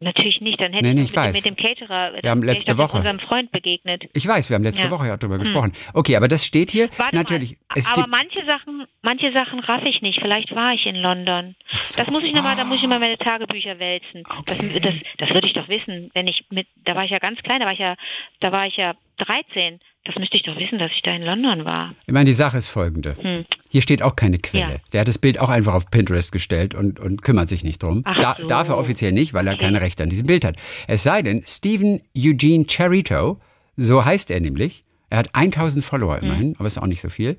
[0.00, 0.60] Natürlich nicht.
[0.60, 2.46] Dann hätte Nee, ich nee, doch ich mit, dem- mit dem Caterer Wir haben ich
[2.46, 2.98] letzte Woche.
[2.98, 4.04] unserem Freund begegnet.
[4.14, 4.90] Ich weiß, wir haben letzte Ja.
[4.92, 5.72] Woche ja darüber gesprochen.
[5.92, 6.88] Okay, aber das steht hier.
[6.96, 7.56] Warte Natürlich.
[7.92, 10.20] Aber manche Sachen, manche Sachen raff ich nicht.
[10.20, 11.56] Vielleicht war ich in London.
[11.72, 12.00] so.
[12.00, 14.22] Das muss ich nochmal, da muss ich mal meine Tagebücher wälzen.
[14.46, 17.40] Das, das, das würde ich doch wissen, wenn ich mit, da war ich ja ganz
[17.42, 17.96] klein, da war ich ja,
[18.40, 19.78] da war ich ja 13.
[20.04, 21.94] Das müsste ich doch wissen, dass ich da in London war.
[22.06, 23.16] ich meine, die Sache ist folgende.
[23.20, 23.44] Hm.
[23.68, 24.72] Hier steht auch keine Quelle.
[24.74, 24.80] Ja.
[24.92, 28.02] Der hat das Bild auch einfach auf Pinterest gestellt und, und kümmert sich nicht drum.
[28.04, 28.46] Da, so.
[28.46, 29.64] Darf er offiziell nicht, weil er Okay.
[29.66, 30.56] keine Rechte an diesem Bild hat.
[30.86, 33.38] Es sei denn, Stephen Eugene Charito,
[33.76, 36.24] so heißt er nämlich, er hat 1000 Follower Hm.
[36.24, 37.36] immerhin, aber ist auch nicht so viel.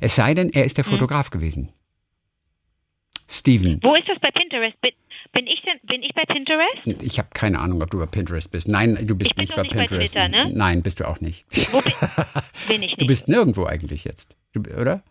[0.00, 1.70] Es sei denn, er ist der Fotograf gewesen.
[3.30, 3.78] Stephen.
[3.82, 4.76] Wo ist das bei Pinterest?
[5.32, 7.02] Bin, bin ich denn, bin ich bei Pinterest?
[7.02, 8.68] Ich habe keine Ahnung, ob du bei Pinterest bist.
[8.68, 10.14] Nein, du bist Ich bin nicht doch bei nicht bei Pinterest.
[10.14, 10.50] Twitter, ne?
[10.52, 11.44] Nein, bist du auch nicht.
[11.72, 11.92] Wo bin,
[12.66, 13.00] bin ich nicht?
[13.00, 15.02] Du bist nirgendwo eigentlich jetzt, du, oder?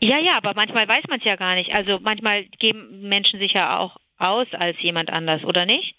[0.00, 1.72] Ja, ja, aber manchmal weiß man es ja gar nicht.
[1.74, 5.94] Also manchmal geben Menschen sich ja auch aus als jemand anders, oder nicht?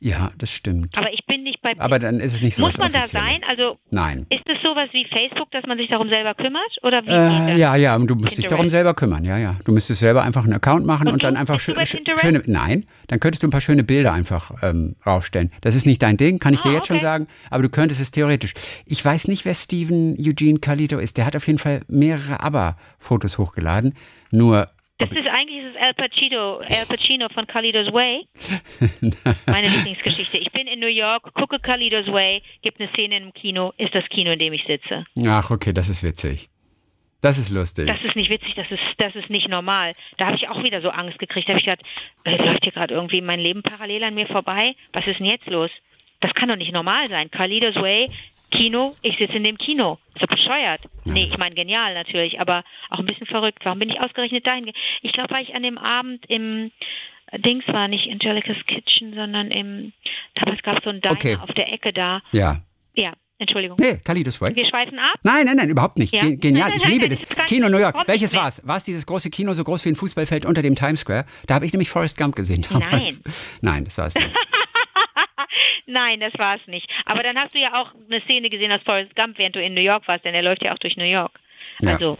[0.00, 0.96] Ja, das stimmt.
[0.96, 1.72] Aber ich bin nicht bei.
[1.78, 3.40] Aber dann ist es nicht so Muss man da sein?
[3.48, 4.26] Also Nein.
[4.30, 6.62] ist es sowas wie Facebook, dass man sich darum selber kümmert?
[6.82, 7.10] Oder wie?
[7.52, 8.52] Äh, ja, ja, und du musst dich Pinterest.
[8.52, 9.56] darum selber kümmern, ja, ja.
[9.64, 12.20] Du müsstest selber einfach einen Account machen und, Und dann einfach schö Pinterest?
[12.20, 15.50] schöne, nein, dann könntest du ein paar schöne Bilder einfach ähm, raufstellen.
[15.62, 17.04] Das ist nicht dein Ding, kann ich dir Ah, jetzt schon okay.
[17.04, 18.54] sagen, aber du könntest es theoretisch.
[18.86, 21.16] Ich weiß nicht, wer Steven Eugene Calido ist.
[21.18, 23.94] Der hat auf jeden Fall mehrere ABBA-Fotos hochgeladen.
[24.30, 24.68] Nur,
[24.98, 28.26] Das ist eigentlich es Al Pacino, Al Pacino von Kalidos Way.
[29.46, 30.38] Meine Lieblingsgeschichte.
[30.38, 34.04] Ich bin in New York, gucke Kalidos Way, gibt eine Szene im Kino, ist das
[34.08, 35.04] Kino, in dem ich sitze.
[35.26, 36.48] ach, okay, das ist witzig.
[37.20, 37.86] Das ist lustig.
[37.86, 39.92] Das ist nicht witzig, das ist, das ist nicht normal.
[40.18, 41.48] Da habe ich auch wieder so Angst gekriegt.
[41.48, 41.86] Da habe ich gedacht,
[42.24, 44.74] äh, läuft hier gerade irgendwie mein Leben parallel an mir vorbei?
[44.92, 45.70] Was ist denn jetzt los?
[46.20, 47.30] Das kann doch nicht normal sein.
[47.30, 48.10] Kalidos Way,
[48.50, 49.98] Kino, ich sitze in dem Kino.
[50.18, 50.80] So bescheuert.
[51.04, 53.58] Nee, ich meine genial natürlich, aber auch ein bisschen verrückt.
[53.64, 54.70] Warum bin ich ausgerechnet dahin?
[55.02, 56.70] Ich glaube, weil ich an dem Abend im
[57.30, 59.92] äh, Dings war, nicht Angelica's Kitchen, sondern im,
[60.34, 61.36] damals gab es so ein Diner Okay.
[61.40, 62.20] auf der Ecke da.
[62.32, 62.60] ja.
[62.94, 63.76] Ja, Entschuldigung.
[63.80, 64.56] Nee, Kalidos Way.
[64.56, 65.14] Wir schweifen ab.
[65.22, 66.12] Nein, nein, nein, überhaupt nicht.
[66.12, 66.22] Ja?
[66.22, 67.46] Ge- Genial, Nein, ich nein, liebe nein, das.
[67.46, 67.94] Kino New York.
[68.08, 68.42] Welches mehr.
[68.42, 68.66] war's?
[68.66, 71.24] War es dieses große Kino, so groß wie ein Fußballfeld unter dem Times Square?
[71.46, 72.66] Da habe ich nämlich Forrest Gump gesehen.
[72.68, 73.22] Damals.
[73.60, 74.26] Nein, das war es nicht.
[75.90, 76.88] Nein, das war es nicht.
[77.06, 79.72] Aber dann hast du ja auch eine Szene gesehen aus Forrest Gump, während du in
[79.74, 81.32] New York warst, denn er läuft ja auch durch New York.
[81.80, 81.94] Ja.
[81.94, 82.18] Also,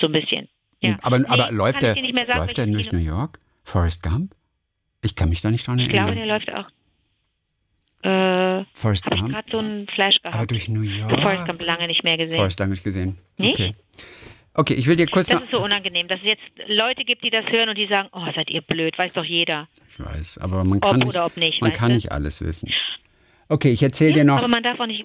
[0.00, 0.48] so ein bisschen.
[0.80, 0.96] Ja.
[1.02, 3.38] Aber, Nee, aber läuft ich er nicht sagen, läuft er durch New York?
[3.64, 4.34] Forrest Gump?
[5.02, 6.26] Ich kann mich da nicht dran Ich glaube, erinnern.
[6.28, 6.68] der läuft auch.
[8.04, 9.32] Äh, Forrest habe ich Gump?
[9.34, 10.50] gerade so einen Flash Aber gehabt.
[10.50, 11.48] durch New Ich habe Forrest York?
[11.48, 12.36] Gump lange nicht mehr gesehen.
[12.36, 13.18] Forrest lange nicht gesehen.
[13.36, 13.54] Nicht?
[13.60, 13.74] Okay.
[14.54, 17.30] Okay, ich will dir kurz Das ist so unangenehm, dass es jetzt Leute gibt, die
[17.30, 19.66] das hören und die sagen, oh, seid ihr blöd, weiß doch jeder.
[19.90, 21.94] Ich weiß, aber man kann, nicht, ob nicht, man weißt kann du?
[21.96, 22.70] nicht alles wissen.
[23.48, 24.38] Okay, ich erzähle dir Ja, noch.
[24.38, 25.04] aber man darf auch nicht.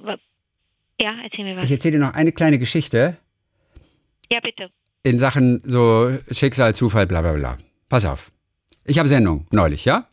[0.99, 1.65] Ja, erzähl mir was.
[1.65, 3.17] Ich erzähle dir noch eine kleine Geschichte
[4.31, 4.69] Ja, bitte.
[5.03, 7.57] in Sachen so Schicksal, Zufall, bla bla bla.
[7.87, 8.31] Pass auf.
[8.85, 10.07] Ich habe Sendung neulich, ja?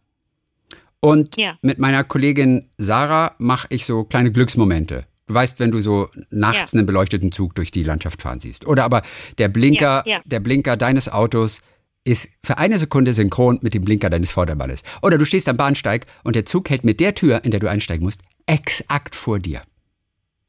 [1.01, 1.59] Und Ja.
[1.61, 5.07] mit meiner Kollegin Sarah mache ich so kleine Glücksmomente.
[5.27, 6.79] Du weißt, wenn du so nachts Ja.
[6.79, 8.67] einen beleuchteten Zug durch die Landschaft fahren siehst.
[8.67, 9.03] Oder aber
[9.39, 10.23] der Blinker, Ja, ja.
[10.25, 11.63] der Blinker deines Autos
[12.05, 14.83] ist für eine Sekunde synchron mit dem Blinker deines Vorderballes.
[15.01, 17.69] Oder du stehst am Bahnsteig und der Zug hält mit der Tür, in der du
[17.71, 19.63] einsteigen musst, exakt vor dir.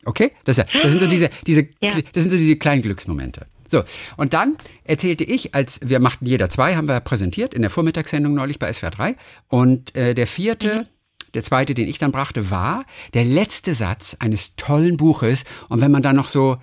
[0.03, 0.31] Okay?
[0.43, 3.47] Das, das sind so diese, diese, das sind so diese kleinen Glücksmomente.
[3.67, 3.83] So,
[4.17, 8.35] und dann erzählte ich, als wir machten jeder zwei, haben wir präsentiert in der Vormittagssendung
[8.35, 9.15] neulich bei SWR 3.
[9.47, 10.87] Und äh, der vierte,
[11.35, 15.43] der zweite, den ich dann brachte, war der letzte Satz eines tollen Buches.
[15.69, 16.57] Und wenn man dann noch so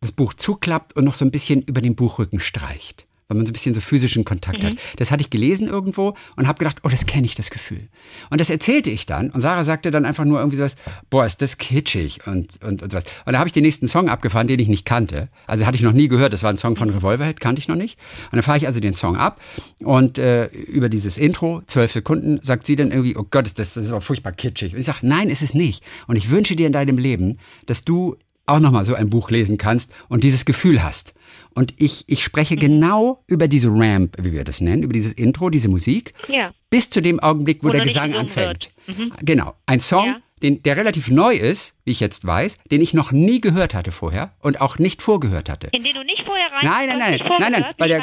[0.00, 3.50] das Buch zuklappt und noch so ein bisschen über den Buchrücken streicht, weil man so
[3.50, 4.74] ein bisschen so physischen Kontakt hat.
[4.96, 7.88] Das hatte ich gelesen irgendwo und habe gedacht, oh, das kenne ich, das Gefühl.
[8.30, 10.76] Und das erzählte ich dann und Sarah sagte dann einfach nur irgendwie sowas,
[11.10, 13.04] boah, ist das kitschig und, und, und sowas.
[13.24, 15.28] Und da habe ich den nächsten Song abgefahren, den ich nicht kannte.
[15.46, 17.76] Also hatte ich noch nie gehört, das war ein Song von Revolverheld, kannte ich noch
[17.76, 17.98] nicht.
[18.26, 19.40] Und dann fahre ich also den Song ab
[19.80, 23.74] und äh, über dieses Intro, zwölf Sekunden, sagt sie dann irgendwie, oh Gott, ist das,
[23.74, 24.72] das ist auch furchtbar kitschig.
[24.72, 25.82] Und ich sage, nein, ist es nicht.
[26.06, 28.16] Und ich wünsche dir in deinem Leben, dass du
[28.46, 31.14] auch nochmal so ein Buch lesen kannst und dieses Gefühl hast.
[31.56, 32.60] Und ich, ich spreche Mhm.
[32.60, 36.52] genau über diese Ramp, wie wir das nennen, über dieses Intro, diese Musik, Ja.
[36.70, 38.70] bis zu dem Augenblick, wo, Wo der Gesang anfängt.
[38.86, 39.12] Mhm.
[39.22, 39.54] Genau.
[39.64, 40.16] Ein Song, Ja.
[40.42, 43.90] den, der relativ neu ist, wie ich jetzt weiß, den ich noch nie gehört hatte
[43.90, 45.68] vorher und auch nicht vorgehört hatte.
[45.72, 48.02] In den du nicht vorher rein Nein, nein, nein, nein, nein, weil der,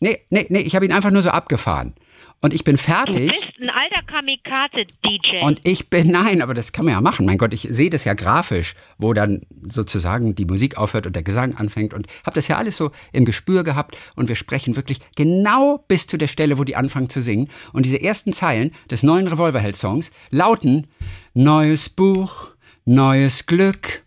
[0.00, 1.94] nee, nee, nee, ich habe ihn einfach nur so abgefahren.
[2.40, 3.26] Und ich bin Du fertig.
[3.32, 5.42] bist ein alter Kamikaze-DJ.
[5.42, 7.26] Und ich bin, nein, aber das kann man ja machen.
[7.26, 11.24] Mein Gott, ich sehe das ja grafisch, wo dann sozusagen die Musik aufhört und der
[11.24, 15.00] Gesang anfängt und habe das ja alles so im Gespür gehabt und wir sprechen wirklich
[15.16, 17.50] genau bis zu der Stelle, wo die anfangen zu singen.
[17.72, 20.86] Und diese ersten Zeilen des neuen Revolverheld-Songs lauten
[21.34, 22.52] Neues Buch,
[22.84, 24.04] neues Glück.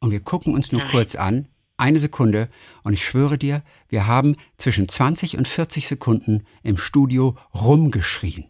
[0.00, 0.90] Und wir gucken uns nur Nein.
[0.92, 2.48] kurz an, eine Sekunde,
[2.82, 8.46] und ich schwöre dir, wir haben zwischen 20 und 40 Sekunden im Studio rumgeschrien.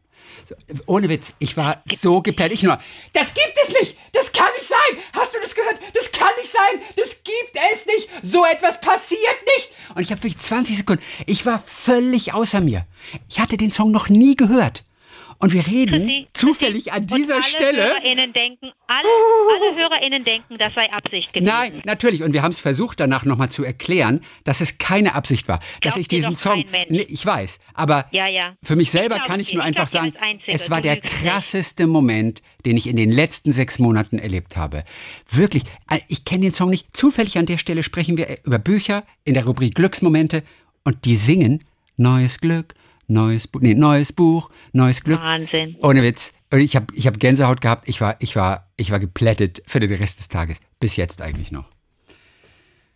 [0.49, 0.55] So,
[0.87, 2.53] Ohne Witz, ich war so geplätt.
[2.53, 2.79] Ich nur,
[3.13, 3.97] das gibt es nicht!
[4.13, 5.03] Das kann nicht sein!
[5.13, 5.81] Hast du das gehört?
[5.95, 6.81] Das kann nicht sein!
[6.97, 8.09] Das gibt es nicht!
[8.23, 9.71] So etwas passiert nicht!
[9.95, 11.03] Und ich habe wirklich 20 Sekunden.
[11.27, 12.87] Ich war völlig außer mir.
[13.29, 14.85] Ich hatte den Song noch nie gehört.
[15.39, 17.83] Und wir reden Chrissy, zufällig an Und dieser alle Stelle.
[17.89, 19.09] HörerInnen denken, alle,
[19.69, 21.49] alle HörerInnen denken, das sei Absicht gewesen.
[21.53, 22.23] Nein, natürlich.
[22.23, 25.59] Und wir haben es versucht, danach nochmal zu erklären, dass es keine Absicht war.
[25.59, 26.65] Dass Glaubt ich dir diesen Song.
[26.89, 27.61] Nee, ich weiß.
[27.75, 28.55] Aber Ja, ja.
[28.63, 30.13] für mich selber kann ich nur Ich einfach sagen,
[30.47, 34.85] es war der krasseste Moment, den ich in den letzten sechs Monaten erlebt habe.
[35.31, 35.65] Wirklich.
[35.91, 36.97] äh, Ich kenne den Song nicht.
[36.97, 40.43] Zufällig an der Stelle sprechen wir über Bücher in der Rubrik Glücksmomente
[40.85, 41.65] und die singen
[41.99, 42.75] Neues Glück,
[43.09, 45.21] neues Buch, nee, neues Buch, neues Glück.
[45.21, 45.77] Wahnsinn.
[45.83, 46.35] Ohne Witz.
[46.55, 47.89] Ich habe ich hab Gänsehaut gehabt.
[47.89, 50.61] Ich war, ich, war, ich war geplättet für den Rest des Tages.
[50.81, 51.65] Bis jetzt eigentlich noch.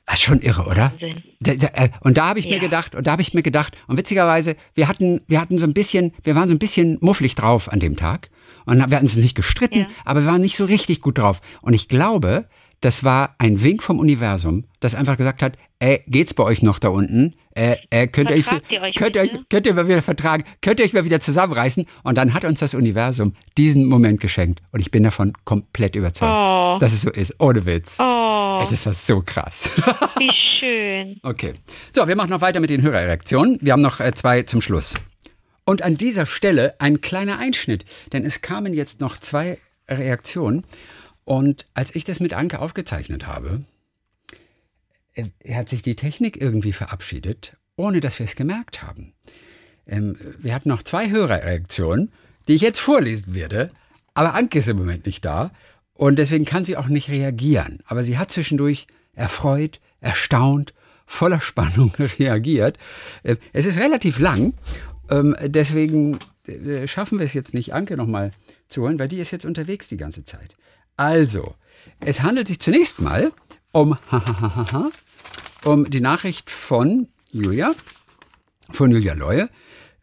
[0.06, 0.92] Das ist schon irre, oder?
[0.92, 1.22] Wahnsinn.
[1.40, 2.60] Da, da, äh, und da habe ich mir Ja.
[2.60, 5.72] gedacht, und da habe ich mir gedacht, und witzigerweise, wir hatten, wir hatten so ein
[5.74, 8.28] bisschen, wir waren so ein bisschen mufflig drauf an dem Tag.
[8.66, 9.86] Und wir hatten uns nicht gestritten, Ja.
[10.04, 11.40] aber wir waren nicht so richtig gut drauf.
[11.62, 12.48] Und ich glaube,
[12.80, 16.78] das war ein Wink vom Universum, das einfach gesagt hat, äh, geht's bei euch noch
[16.78, 17.34] da unten?
[17.54, 19.44] Äh, äh, könnt ihr euch, ihr euch könnt ihr euch, wieder?
[19.50, 20.44] könnt ihr mal wieder vertragen?
[20.62, 21.84] Könnt ihr euch mal wieder zusammenreißen?
[22.04, 24.60] Und dann hat uns das Universum diesen Moment geschenkt.
[24.72, 26.78] Und ich bin davon komplett überzeugt, Oh.
[26.80, 27.34] dass es so ist.
[27.40, 27.96] Ohne Witz.
[27.98, 29.68] Oh, Das war so krass.
[30.18, 31.18] wie schön.
[31.22, 31.52] Okay.
[31.94, 33.58] So, wir machen noch weiter mit den Hörererektionen.
[33.60, 34.94] Wir haben noch äh, zwei zum Schluss.
[35.64, 39.58] Und an dieser Stelle ein kleiner Einschnitt, denn es kamen jetzt noch zwei
[39.88, 40.64] Reaktionen.
[41.30, 43.62] Und als ich das mit Anke aufgezeichnet habe,
[45.14, 49.12] äh, hat sich die Technik irgendwie verabschiedet, ohne dass wir es gemerkt haben.
[49.86, 52.10] Ähm, wir hatten noch zwei Hörerreaktionen,
[52.48, 53.70] die ich jetzt vorlesen werde,
[54.12, 55.52] aber Anke ist im Moment nicht da
[55.94, 57.78] und deswegen kann sie auch nicht reagieren.
[57.84, 60.74] Aber sie hat zwischendurch erfreut, erstaunt,
[61.06, 62.76] voller Spannung reagiert.
[63.22, 64.54] Äh, Es ist relativ lang,
[65.08, 66.18] ähm, deswegen
[66.48, 68.32] äh, schaffen wir es jetzt nicht, Anke nochmal
[68.66, 70.56] zu holen, weil die ist jetzt unterwegs die ganze Zeit.
[71.00, 71.54] Also,
[72.00, 73.32] es handelt sich zunächst mal
[73.72, 73.96] um,
[75.64, 77.72] um die Nachricht von Julia,
[78.70, 79.48] von Julia Leue.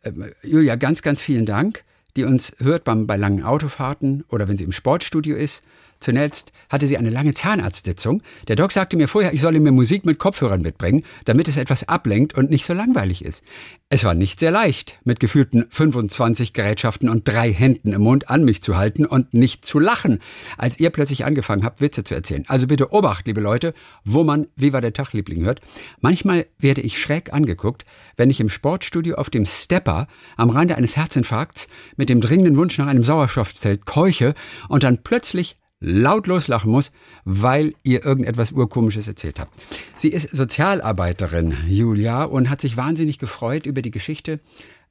[0.04, 1.84] Ähm, Julia, ganz, ganz vielen Dank,
[2.16, 5.64] die uns hört beim, bei langen Autofahrten oder wenn sie im Sportstudio ist.
[6.00, 8.22] Zunächst hatte sie eine lange Zahnarztsitzung.
[8.48, 11.88] Der Doc sagte mir vorher, ich solle mir Musik mit Kopfhörern mitbringen, damit es etwas
[11.88, 13.44] ablenkt und nicht so langweilig ist.
[13.90, 18.44] Es war nicht sehr leicht, mit gefühlten 25 Gerätschaften und drei Händen im Mund an
[18.44, 20.20] mich zu halten und nicht zu lachen,
[20.58, 22.44] als ihr plötzlich angefangen habt, Witze zu erzählen.
[22.48, 23.74] Also bitte Obacht, liebe Leute,
[24.04, 25.62] wo man Wie war der Tag, Liebling hört.
[26.02, 27.86] Manchmal werde ich schräg angeguckt,
[28.18, 32.78] wenn ich im Sportstudio auf dem Stepper am Rande eines Herzinfarkts mit dem dringenden Wunsch
[32.78, 34.34] nach einem Sauerstoffzelt keuche
[34.68, 36.92] und dann plötzlich laut loslachen muss,
[37.24, 39.56] weil ihr irgendetwas Urkomisches erzählt habt.
[39.98, 44.40] Sie ist Sozialarbeiterin, Julia, und hat sich wahnsinnig gefreut über die Geschichte,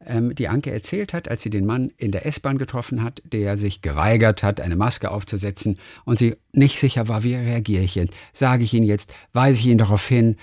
[0.04, 3.58] ähm, die Anke erzählt hat, als sie den Mann in der S-Bahn getroffen hat, der
[3.58, 8.14] sich geweigert hat, eine Maske aufzusetzen und sie nicht sicher war, wie reagiere ich jetzt?
[8.32, 9.12] Sage ich ihn jetzt?
[9.32, 10.36] Weise ich ihn darauf hin?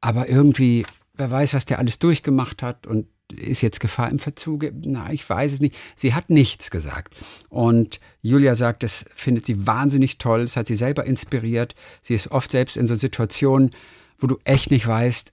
[0.00, 0.84] Aber irgendwie,
[1.14, 4.72] wer weiß, was der alles durchgemacht hat und ist jetzt Gefahr im Verzuge?
[4.82, 5.76] Na, ich weiß es nicht.
[5.94, 7.14] Sie hat nichts gesagt.
[7.48, 10.42] Und Julia sagt, das findet sie wahnsinnig toll.
[10.42, 11.74] Das hat sie selber inspiriert.
[12.02, 13.70] Sie ist oft selbst in so Situationen,
[14.18, 15.32] wo du echt nicht weißt,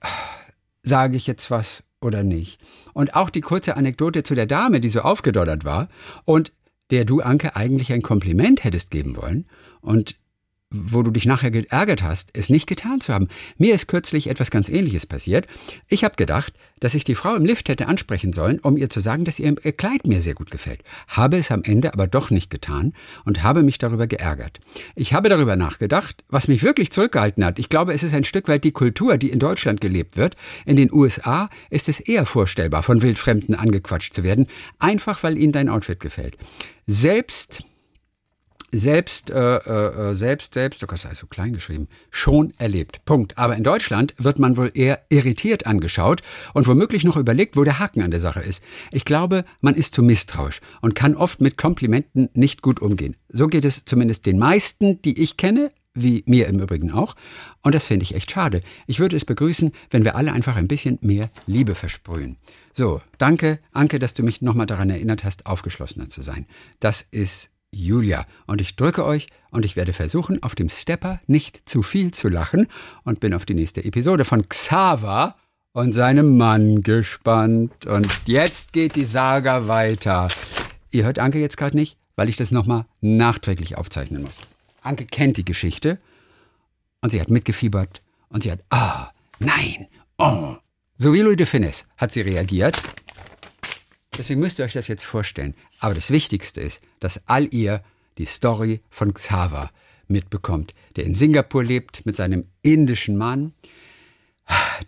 [0.82, 2.60] sage ich jetzt was oder nicht.
[2.92, 5.88] Und auch die kurze Anekdote zu der Dame, die so aufgedonnert war
[6.24, 6.52] und
[6.90, 9.46] der du, Anke, eigentlich ein Kompliment hättest geben wollen
[9.80, 10.16] und
[10.74, 13.28] wo du dich nachher geärgert hast, es nicht getan zu haben.
[13.58, 15.46] Mir ist kürzlich etwas ganz Ähnliches passiert.
[15.88, 19.00] Ich habe gedacht, dass ich die Frau im Lift hätte ansprechen sollen, um ihr zu
[19.00, 20.82] sagen, dass ihr Kleid mir sehr gut gefällt.
[21.08, 22.92] Habe es am Ende aber doch nicht getan
[23.24, 24.60] und habe mich darüber geärgert.
[24.94, 27.58] Ich habe darüber nachgedacht, was mich wirklich zurückgehalten hat.
[27.58, 30.36] Ich glaube, es ist ein Stück weit die Kultur, die in Deutschland gelebt wird.
[30.66, 34.48] In den USA ist es eher vorstellbar, von Wildfremden angequatscht zu werden,
[34.78, 36.36] einfach weil ihnen dein Outfit gefällt.
[36.86, 37.64] Selbst
[38.78, 43.04] selbst, äh, äh, selbst, selbst, oh Gott, ist so klein geschrieben, schon erlebt.
[43.04, 43.38] Punkt.
[43.38, 46.22] Aber in Deutschland wird man wohl eher irritiert angeschaut
[46.52, 48.62] und womöglich noch überlegt, wo der Haken an der Sache ist.
[48.90, 53.16] Ich glaube, man ist zu misstrauisch und kann oft mit Komplimenten nicht gut umgehen.
[53.28, 57.14] So geht es zumindest den meisten, die ich kenne, wie mir im Übrigen auch.
[57.62, 58.62] Und das finde ich echt schade.
[58.86, 62.36] Ich würde es begrüßen, wenn wir alle einfach ein bisschen mehr Liebe versprühen.
[62.72, 66.46] So, danke, Anke, dass du mich nochmal daran erinnert hast, aufgeschlossener zu sein.
[66.80, 68.26] Das ist Julia.
[68.46, 72.28] Und ich drücke euch und ich werde versuchen, auf dem Stepper nicht zu viel zu
[72.28, 72.68] lachen
[73.04, 75.36] und bin auf die nächste Episode von Xaver
[75.72, 77.86] und seinem Mann gespannt.
[77.86, 80.28] Und jetzt geht die Saga weiter.
[80.90, 84.38] Ihr hört Anke jetzt gerade nicht, weil ich das nochmal nachträglich aufzeichnen muss.
[84.82, 85.98] Anke kennt die Geschichte
[87.00, 90.56] und sie hat mitgefiebert und sie hat, ah, nein, oh.
[90.96, 92.80] So wie Louis de Finesse hat sie reagiert.
[94.16, 95.54] Deswegen müsst ihr euch das jetzt vorstellen.
[95.80, 97.82] Aber das Wichtigste ist, dass all ihr
[98.18, 99.70] die Story von Xaver
[100.08, 103.52] mitbekommt, der in Singapur lebt mit seinem indischen Mann,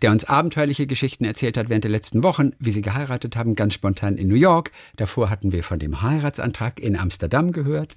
[0.01, 3.73] der uns abenteuerliche Geschichten erzählt hat während der letzten Wochen, wie sie geheiratet haben, ganz
[3.73, 4.71] spontan in New York.
[4.95, 7.95] Davor hatten wir von dem Heiratsantrag in Amsterdam gehört.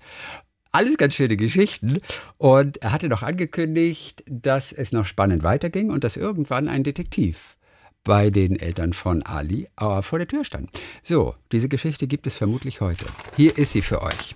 [0.72, 1.98] Alles ganz schöne Geschichten.
[2.38, 7.56] Und er hatte noch angekündigt, dass es noch spannend weiterging und dass irgendwann ein Detektiv
[8.04, 10.70] bei den Eltern von Ali äh, vor der Tür stand.
[11.02, 13.04] So, diese Geschichte gibt es vermutlich heute.
[13.36, 14.34] Hier ist sie für euch.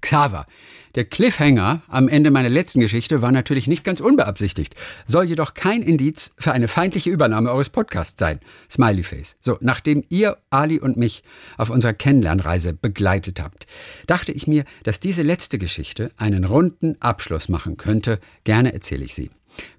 [0.00, 0.46] Xaver.
[0.94, 4.74] Der Cliffhanger am Ende meiner letzten Geschichte war natürlich nicht ganz unbeabsichtigt,
[5.06, 8.40] soll jedoch kein Indiz für eine feindliche Übernahme eures Podcasts sein.
[8.70, 9.36] Smiley Face.
[9.40, 11.22] So, nachdem ihr Ali und mich
[11.56, 13.66] auf unserer Kennenlernreise begleitet habt,
[14.06, 18.18] dachte ich mir, dass diese letzte Geschichte einen runden Abschluss machen könnte.
[18.44, 19.30] Gerne erzähle ich sie.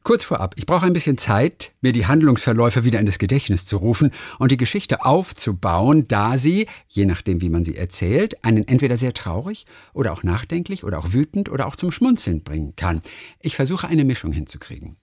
[0.03, 3.77] Kurz vorab, ich brauche ein bisschen Zeit, mir die Handlungsverläufe wieder in das Gedächtnis zu
[3.77, 8.97] rufen und die Geschichte aufzubauen, da sie, je nachdem wie man sie erzählt, einen entweder
[8.97, 13.01] sehr traurig oder auch nachdenklich oder auch wütend oder auch zum Schmunzeln bringen kann.
[13.39, 14.97] Ich versuche eine Mischung hinzukriegen.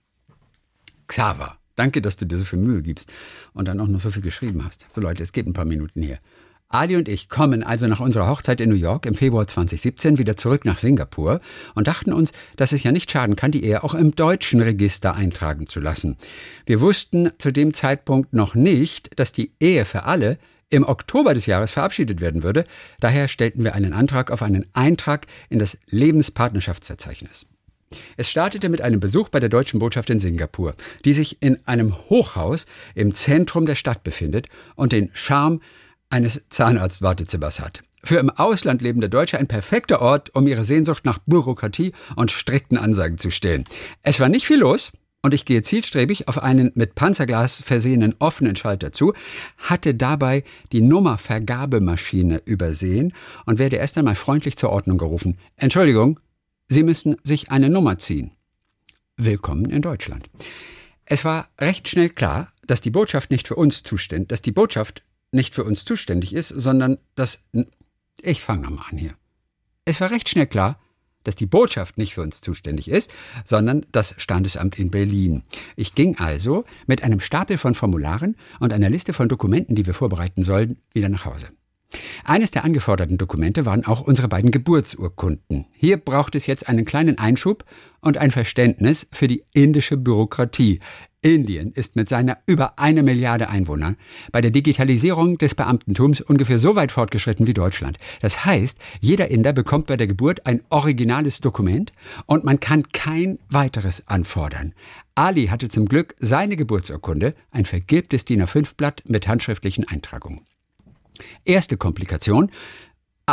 [1.07, 3.11] Xaver, danke, dass du dir so viel Mühe gibst
[3.53, 4.85] und dann auch noch so viel geschrieben hast.
[4.89, 6.19] So Leute, es geht ein paar Minuten hier.
[6.73, 10.35] Ali und ich kommen also nach unserer Hochzeit in New York im Februar 2017 wieder
[10.35, 11.41] zurück nach Singapur
[11.75, 15.15] und dachten uns, dass es ja nicht schaden kann, die Ehe auch im deutschen Register
[15.15, 16.17] eintragen zu lassen.
[16.65, 20.37] Wir wussten zu dem Zeitpunkt noch nicht, dass die Ehe für alle
[20.69, 22.65] im Oktober des Jahres verabschiedet werden würde.
[22.99, 27.45] Daher stellten wir einen Antrag auf einen Eintrag in das Lebenspartnerschaftsverzeichnis.
[28.17, 31.95] Es startete mit einem Besuch bei der deutschen Botschaft in Singapur, die sich in einem
[32.09, 32.65] Hochhaus
[32.95, 35.59] im Zentrum der Stadt befindet und den Charme
[36.11, 37.83] eines Zahnarztwartezimmers hat.
[38.03, 42.77] Für im Ausland lebende Deutsche ein perfekter Ort, um ihre Sehnsucht nach Bürokratie und strikten
[42.77, 43.65] Ansagen zu stillen.
[44.01, 44.91] Es war nicht viel los,
[45.23, 49.13] und ich gehe zielstrebig auf einen mit Panzerglas versehenen offenen Schalter zu,
[49.57, 53.13] hatte dabei die Nummervergabemaschine übersehen
[53.45, 55.37] und werde erst einmal freundlich zur Ordnung gerufen.
[55.55, 56.19] Entschuldigung,
[56.67, 58.31] Sie müssen sich eine Nummer ziehen.
[59.17, 60.29] Willkommen in Deutschland.
[61.05, 65.03] Es war recht schnell klar, dass die Botschaft nicht für uns zuständig, dass die Botschaft
[65.31, 67.43] nicht für uns zuständig ist, sondern dass.
[68.21, 69.15] Ich fange nochmal an hier.
[69.85, 70.79] Es war recht schnell klar,
[71.23, 73.11] dass die Botschaft nicht für uns zuständig ist,
[73.45, 75.43] sondern das Standesamt in Berlin.
[75.75, 79.93] Ich ging also mit einem Stapel von Formularen und einer Liste von Dokumenten, die wir
[79.93, 81.47] vorbereiten sollten, wieder nach Hause.
[82.23, 85.65] Eines der angeforderten Dokumente waren auch unsere beiden Geburtsurkunden.
[85.73, 87.65] Hier braucht es jetzt einen kleinen Einschub
[87.99, 90.79] und ein Verständnis für die indische Bürokratie.
[91.23, 93.95] Indien ist mit seiner über eine Milliarde Einwohner
[94.31, 97.99] bei der Digitalisierung des Beamtentums ungefähr so weit fortgeschritten wie Deutschland.
[98.21, 101.93] Das heißt, jeder Inder bekommt bei der Geburt ein originales Dokument
[102.25, 104.73] und man kann kein weiteres anfordern.
[105.13, 110.41] Ali hatte zum Glück seine Geburtsurkunde, ein vergilbtes DIN A5-Blatt mit handschriftlichen Eintragungen.
[111.45, 112.49] Erste Komplikation.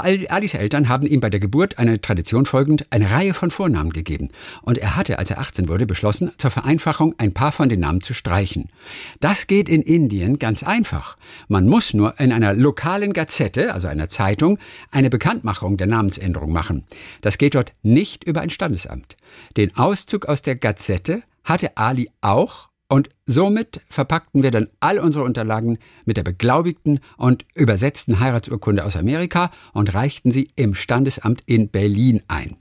[0.04, 4.30] Alis Eltern haben ihm bei der Geburt einer Tradition folgend eine Reihe von Vornamen gegeben.
[4.62, 8.00] Und er hatte, als er 18 wurde, beschlossen, zur Vereinfachung ein paar von den Namen
[8.00, 8.70] zu streichen.
[9.20, 11.16] Das geht in Indien ganz einfach.
[11.48, 14.58] Man muss nur in einer lokalen Gazette, also einer Zeitung,
[14.90, 16.84] eine Bekanntmachung der Namensänderung machen.
[17.20, 19.16] Das geht dort nicht über ein Standesamt.
[19.56, 25.24] Den Auszug aus der Gazette hatte Ali auch und somit verpackten wir dann all unsere
[25.24, 31.68] Unterlagen mit der beglaubigten und übersetzten Heiratsurkunde aus Amerika und reichten sie im Standesamt in
[31.68, 32.56] Berlin ein.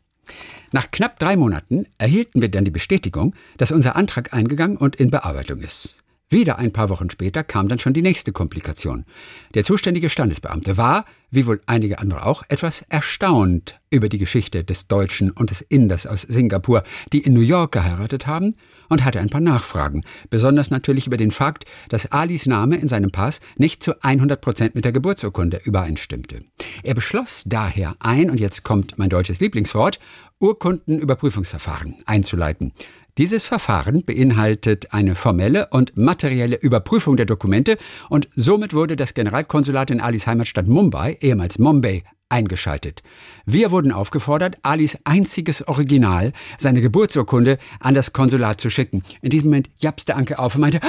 [0.74, 5.10] Nach knapp drei Monaten erhielten wir dann die Bestätigung, dass unser Antrag eingegangen und in
[5.10, 5.96] Bearbeitung ist.
[6.30, 9.06] Wieder ein paar Wochen später kam dann schon die nächste Komplikation.
[9.54, 14.90] Der zuständige Standesbeamte war, wie wohl einige andere auch, etwas erstaunt über die Geschichte des
[14.90, 18.56] Deutschen und des Inders aus Singapur, die in New York geheiratet haben,
[18.90, 23.12] und hatte ein paar Nachfragen, besonders natürlich über den Fakt, dass Alis Name in seinem
[23.12, 26.42] Pass nicht zu 100 Prozent mit der Geburtsurkunde übereinstimmte.
[26.84, 30.00] Er beschloss daher ein, und jetzt kommt mein deutsches Lieblingswort,
[30.40, 32.74] Urkundenüberprüfungsverfahren einzuleiten.
[33.18, 37.78] Dieses Verfahren beinhaltet eine formelle und materielle Überprüfung der Dokumente
[38.10, 43.02] und somit wurde das Generalkonsulat in Alis Heimatstadt Mumbai, ehemals Mumbai, eingeschaltet.
[43.48, 49.02] Wir wurden aufgefordert, Alis einziges Original, seine Geburtsurkunde, an das Konsulat zu schicken.
[49.24, 50.80] In diesem Moment japste Anke auf und meinte,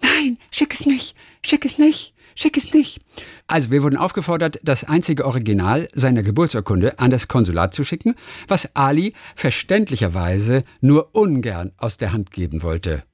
[0.00, 2.13] nein, schick es nicht, schick es nicht.
[2.34, 3.00] Schick es nicht.
[3.46, 8.14] Also wir wurden aufgefordert, das einzige Original seiner Geburtsurkunde an das Konsulat zu schicken,
[8.48, 13.04] was Ali verständlicherweise nur ungern aus der Hand geben wollte.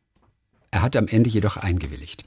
[0.70, 2.24] Er hat am Ende jedoch eingewilligt.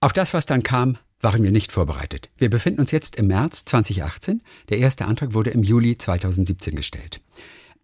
[0.00, 2.30] Auf das, was dann kam, waren wir nicht vorbereitet.
[2.36, 4.42] Wir befinden uns jetzt im März 2018.
[4.68, 7.20] Der erste Antrag wurde im Juli 2017 gestellt.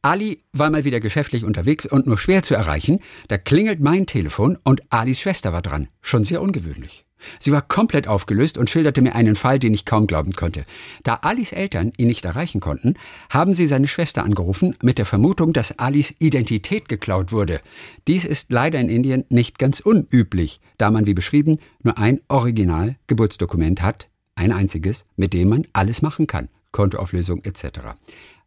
[0.05, 2.99] Ali war mal wieder geschäftlich unterwegs und nur schwer zu erreichen.
[3.29, 5.87] Da klingelt mein Telefon und Alis Schwester war dran.
[6.01, 7.05] Schon sehr ungewöhnlich.
[7.39, 10.65] Sie war komplett aufgelöst und schilderte mir einen Fall, den ich kaum glauben konnte.
[11.05, 12.95] Da Alis Eltern ihn nicht erreichen konnten,
[13.31, 17.61] haben sie seine Schwester angerufen mit der Vermutung, dass Alis Identität geklaut wurde.
[18.09, 23.83] Dies ist leider in Indien nicht ganz unüblich, da man, wie beschrieben, nur ein Original-Geburtsdokument
[23.83, 27.95] hat, ein einziges, mit dem man alles machen kann, Kontoauflösung etc.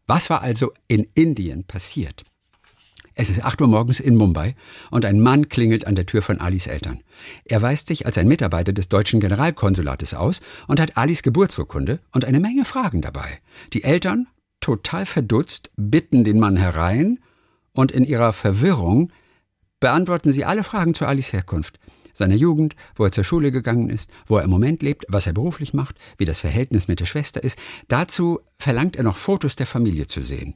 [0.08, 2.24] Was war also in Indien passiert?
[3.16, 4.56] Es ist 8 Uhr morgens in Mumbai
[4.92, 7.00] und ein Mann klingelt an der Tür von Alis Eltern.
[7.46, 12.26] Er weist sich als ein Mitarbeiter des deutschen Generalkonsulates aus und hat Alis Geburtsurkunde und
[12.26, 13.40] eine Menge Fragen dabei.
[13.74, 14.28] Die Eltern,
[14.60, 17.20] total verdutzt, bitten den Mann herein
[17.72, 19.12] und in ihrer Verwirrung
[19.80, 21.80] beantworten sie alle Fragen zu Alis Herkunft
[22.18, 25.34] seiner Jugend, wo er zur Schule gegangen ist, wo er im Moment lebt, was er
[25.34, 27.58] beruflich macht, wie das Verhältnis mit der Schwester ist.
[27.88, 30.56] Dazu verlangt er noch Fotos der Familie zu sehen.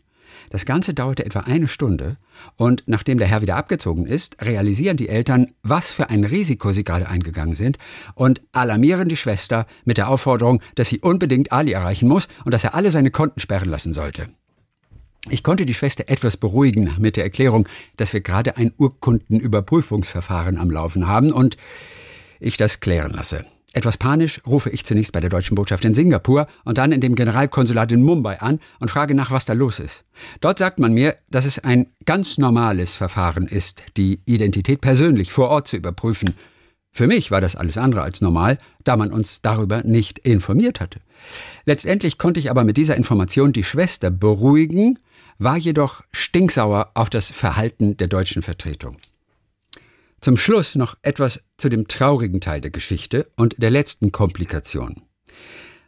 [0.49, 2.17] Das Ganze dauerte etwa eine Stunde
[2.55, 6.83] und nachdem der Herr wieder abgezogen ist, realisieren die Eltern, was für ein Risiko sie
[6.83, 7.77] gerade eingegangen sind
[8.15, 12.63] und alarmieren die Schwester mit der Aufforderung, dass sie unbedingt Ali erreichen muss und dass
[12.63, 14.29] er alle seine Konten sperren lassen sollte.
[15.29, 17.67] Ich konnte die Schwester etwas beruhigen mit der Erklärung,
[17.97, 21.57] dass wir gerade ein Urkundenüberprüfungsverfahren am Laufen haben und
[22.39, 23.45] ich das klären lasse.
[23.73, 27.13] Etwas panisch rufe ich zunächst bei der deutschen Botschaft in Singapur und dann in dem
[27.13, 30.05] Generalkonsulat in Mumbai an und frage nach, was da los ist.
[30.41, 35.49] Dort sagt man mir, dass es ein ganz normales Verfahren ist, die Identität persönlich vor
[35.49, 36.33] Ort zu überprüfen.
[36.91, 40.99] Für mich war das alles andere als normal, da man uns darüber nicht informiert hatte.
[41.65, 44.97] Letztendlich konnte ich aber mit dieser Information die Schwester beruhigen,
[45.39, 48.97] war jedoch stinksauer auf das Verhalten der deutschen Vertretung.
[50.21, 55.01] Zum Schluss noch etwas zu dem traurigen Teil der Geschichte und der letzten Komplikation.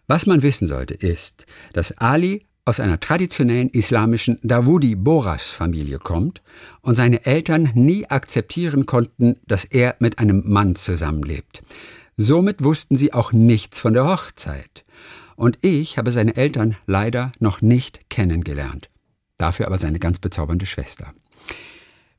[0.07, 6.41] Was man wissen sollte, ist, dass Ali aus einer traditionellen islamischen Dawudi Boras Familie kommt
[6.81, 11.63] und seine Eltern nie akzeptieren konnten, dass er mit einem Mann zusammenlebt.
[12.17, 14.85] Somit wussten sie auch nichts von der Hochzeit.
[15.35, 18.90] Und ich habe seine Eltern leider noch nicht kennengelernt.
[19.41, 21.15] Dafür aber seine ganz bezaubernde Schwester.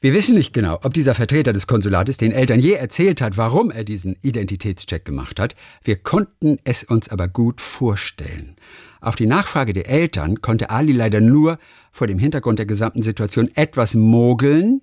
[0.00, 3.70] Wir wissen nicht genau, ob dieser Vertreter des Konsulates den Eltern je erzählt hat, warum
[3.70, 5.54] er diesen Identitätscheck gemacht hat.
[5.84, 8.56] Wir konnten es uns aber gut vorstellen.
[9.00, 11.60] Auf die Nachfrage der Eltern konnte Ali leider nur
[11.92, 14.82] vor dem Hintergrund der gesamten Situation etwas mogeln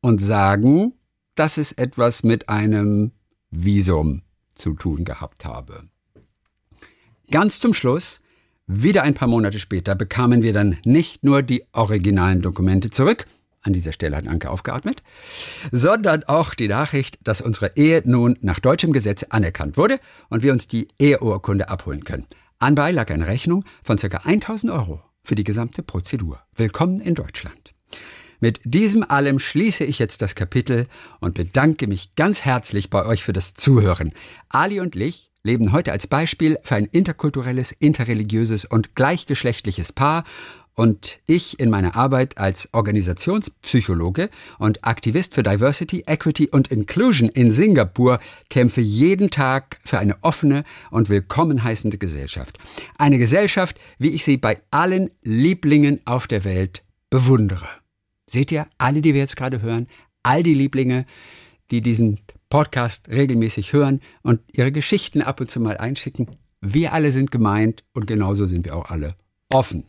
[0.00, 0.92] und sagen,
[1.36, 3.12] dass es etwas mit einem
[3.52, 4.22] Visum
[4.56, 5.84] zu tun gehabt habe.
[7.30, 8.22] Ganz zum Schluss,
[8.66, 13.26] wieder ein paar Monate später, bekamen wir dann nicht nur die originalen Dokumente zurück,
[13.62, 15.02] an dieser Stelle hat Anke aufgeatmet,
[15.72, 19.98] sondern auch die Nachricht, dass unsere Ehe nun nach deutschem Gesetz anerkannt wurde
[20.28, 22.26] und wir uns die Eheurkunde abholen können.
[22.58, 24.18] Anbei lag eine Rechnung von ca.
[24.24, 26.42] 1000 Euro für die gesamte Prozedur.
[26.54, 27.74] Willkommen in Deutschland.
[28.38, 30.86] Mit diesem allem schließe ich jetzt das Kapitel
[31.20, 34.12] und bedanke mich ganz herzlich bei euch für das Zuhören.
[34.48, 40.24] Ali und Lich leben heute als Beispiel für ein interkulturelles, interreligiöses und gleichgeschlechtliches Paar
[40.74, 44.28] und ich in meiner Arbeit als Organisationspsychologe
[44.58, 48.20] und Aktivist für Diversity, Equity und Inclusion in Singapur
[48.50, 52.58] kämpfe jeden Tag für eine offene und willkommen heißende Gesellschaft.
[52.98, 57.68] Eine Gesellschaft, wie ich sie bei allen Lieblingen auf der Welt bewundere.
[58.26, 59.86] Seht ihr, alle, die wir jetzt gerade hören,
[60.22, 61.06] all die Lieblinge,
[61.70, 66.28] die diesen Podcast regelmäßig hören und ihre Geschichten ab und zu mal einschicken,
[66.60, 69.14] wir alle sind gemeint und genauso sind wir auch alle
[69.50, 69.84] offen.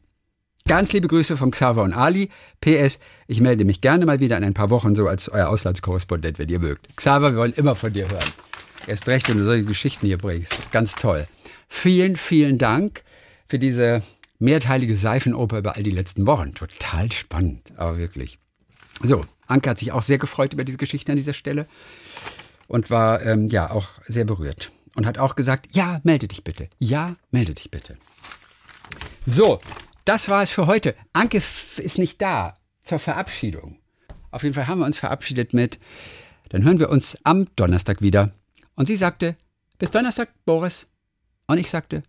[0.68, 2.30] Ganz liebe Grüße von Xaver und Ali.
[2.60, 6.40] PS, ich melde mich gerne mal wieder in ein paar Wochen so als euer Auslandskorrespondent,
[6.40, 6.96] wenn ihr mögt.
[6.98, 8.30] Xaver, wir wollen immer von dir hören.
[8.86, 10.72] Erst recht, wenn du solche Geschichten hier bringst.
[10.72, 11.26] Ganz toll.
[11.70, 13.04] Vielen, vielen Dank
[13.48, 14.04] für diese
[14.40, 16.54] mehrteilige Seifenoper über all die letzten Wochen.
[16.54, 18.40] Total spannend, aber wirklich.
[19.02, 21.68] So, Anke hat sich auch sehr gefreut über diese Geschichten an dieser Stelle
[22.68, 26.70] und war ähm, ja auch sehr berührt und hat auch gesagt, ja, melde dich bitte.
[26.80, 27.98] Ja, melde dich bitte.
[29.26, 29.60] So,
[30.06, 30.96] das war es für heute.
[31.14, 31.42] Anke
[31.78, 33.78] ist nicht da zur Verabschiedung.
[34.32, 35.80] Auf jeden Fall haben wir uns verabschiedet mit,
[36.50, 38.32] dann hören wir uns am Donnerstag wieder.
[38.76, 39.36] Und sie sagte,
[39.80, 40.88] bis Donnerstag, Boris.
[41.48, 42.04] Und ich sagte,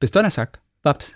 [0.00, 1.14] bis Donnerstag, Babs.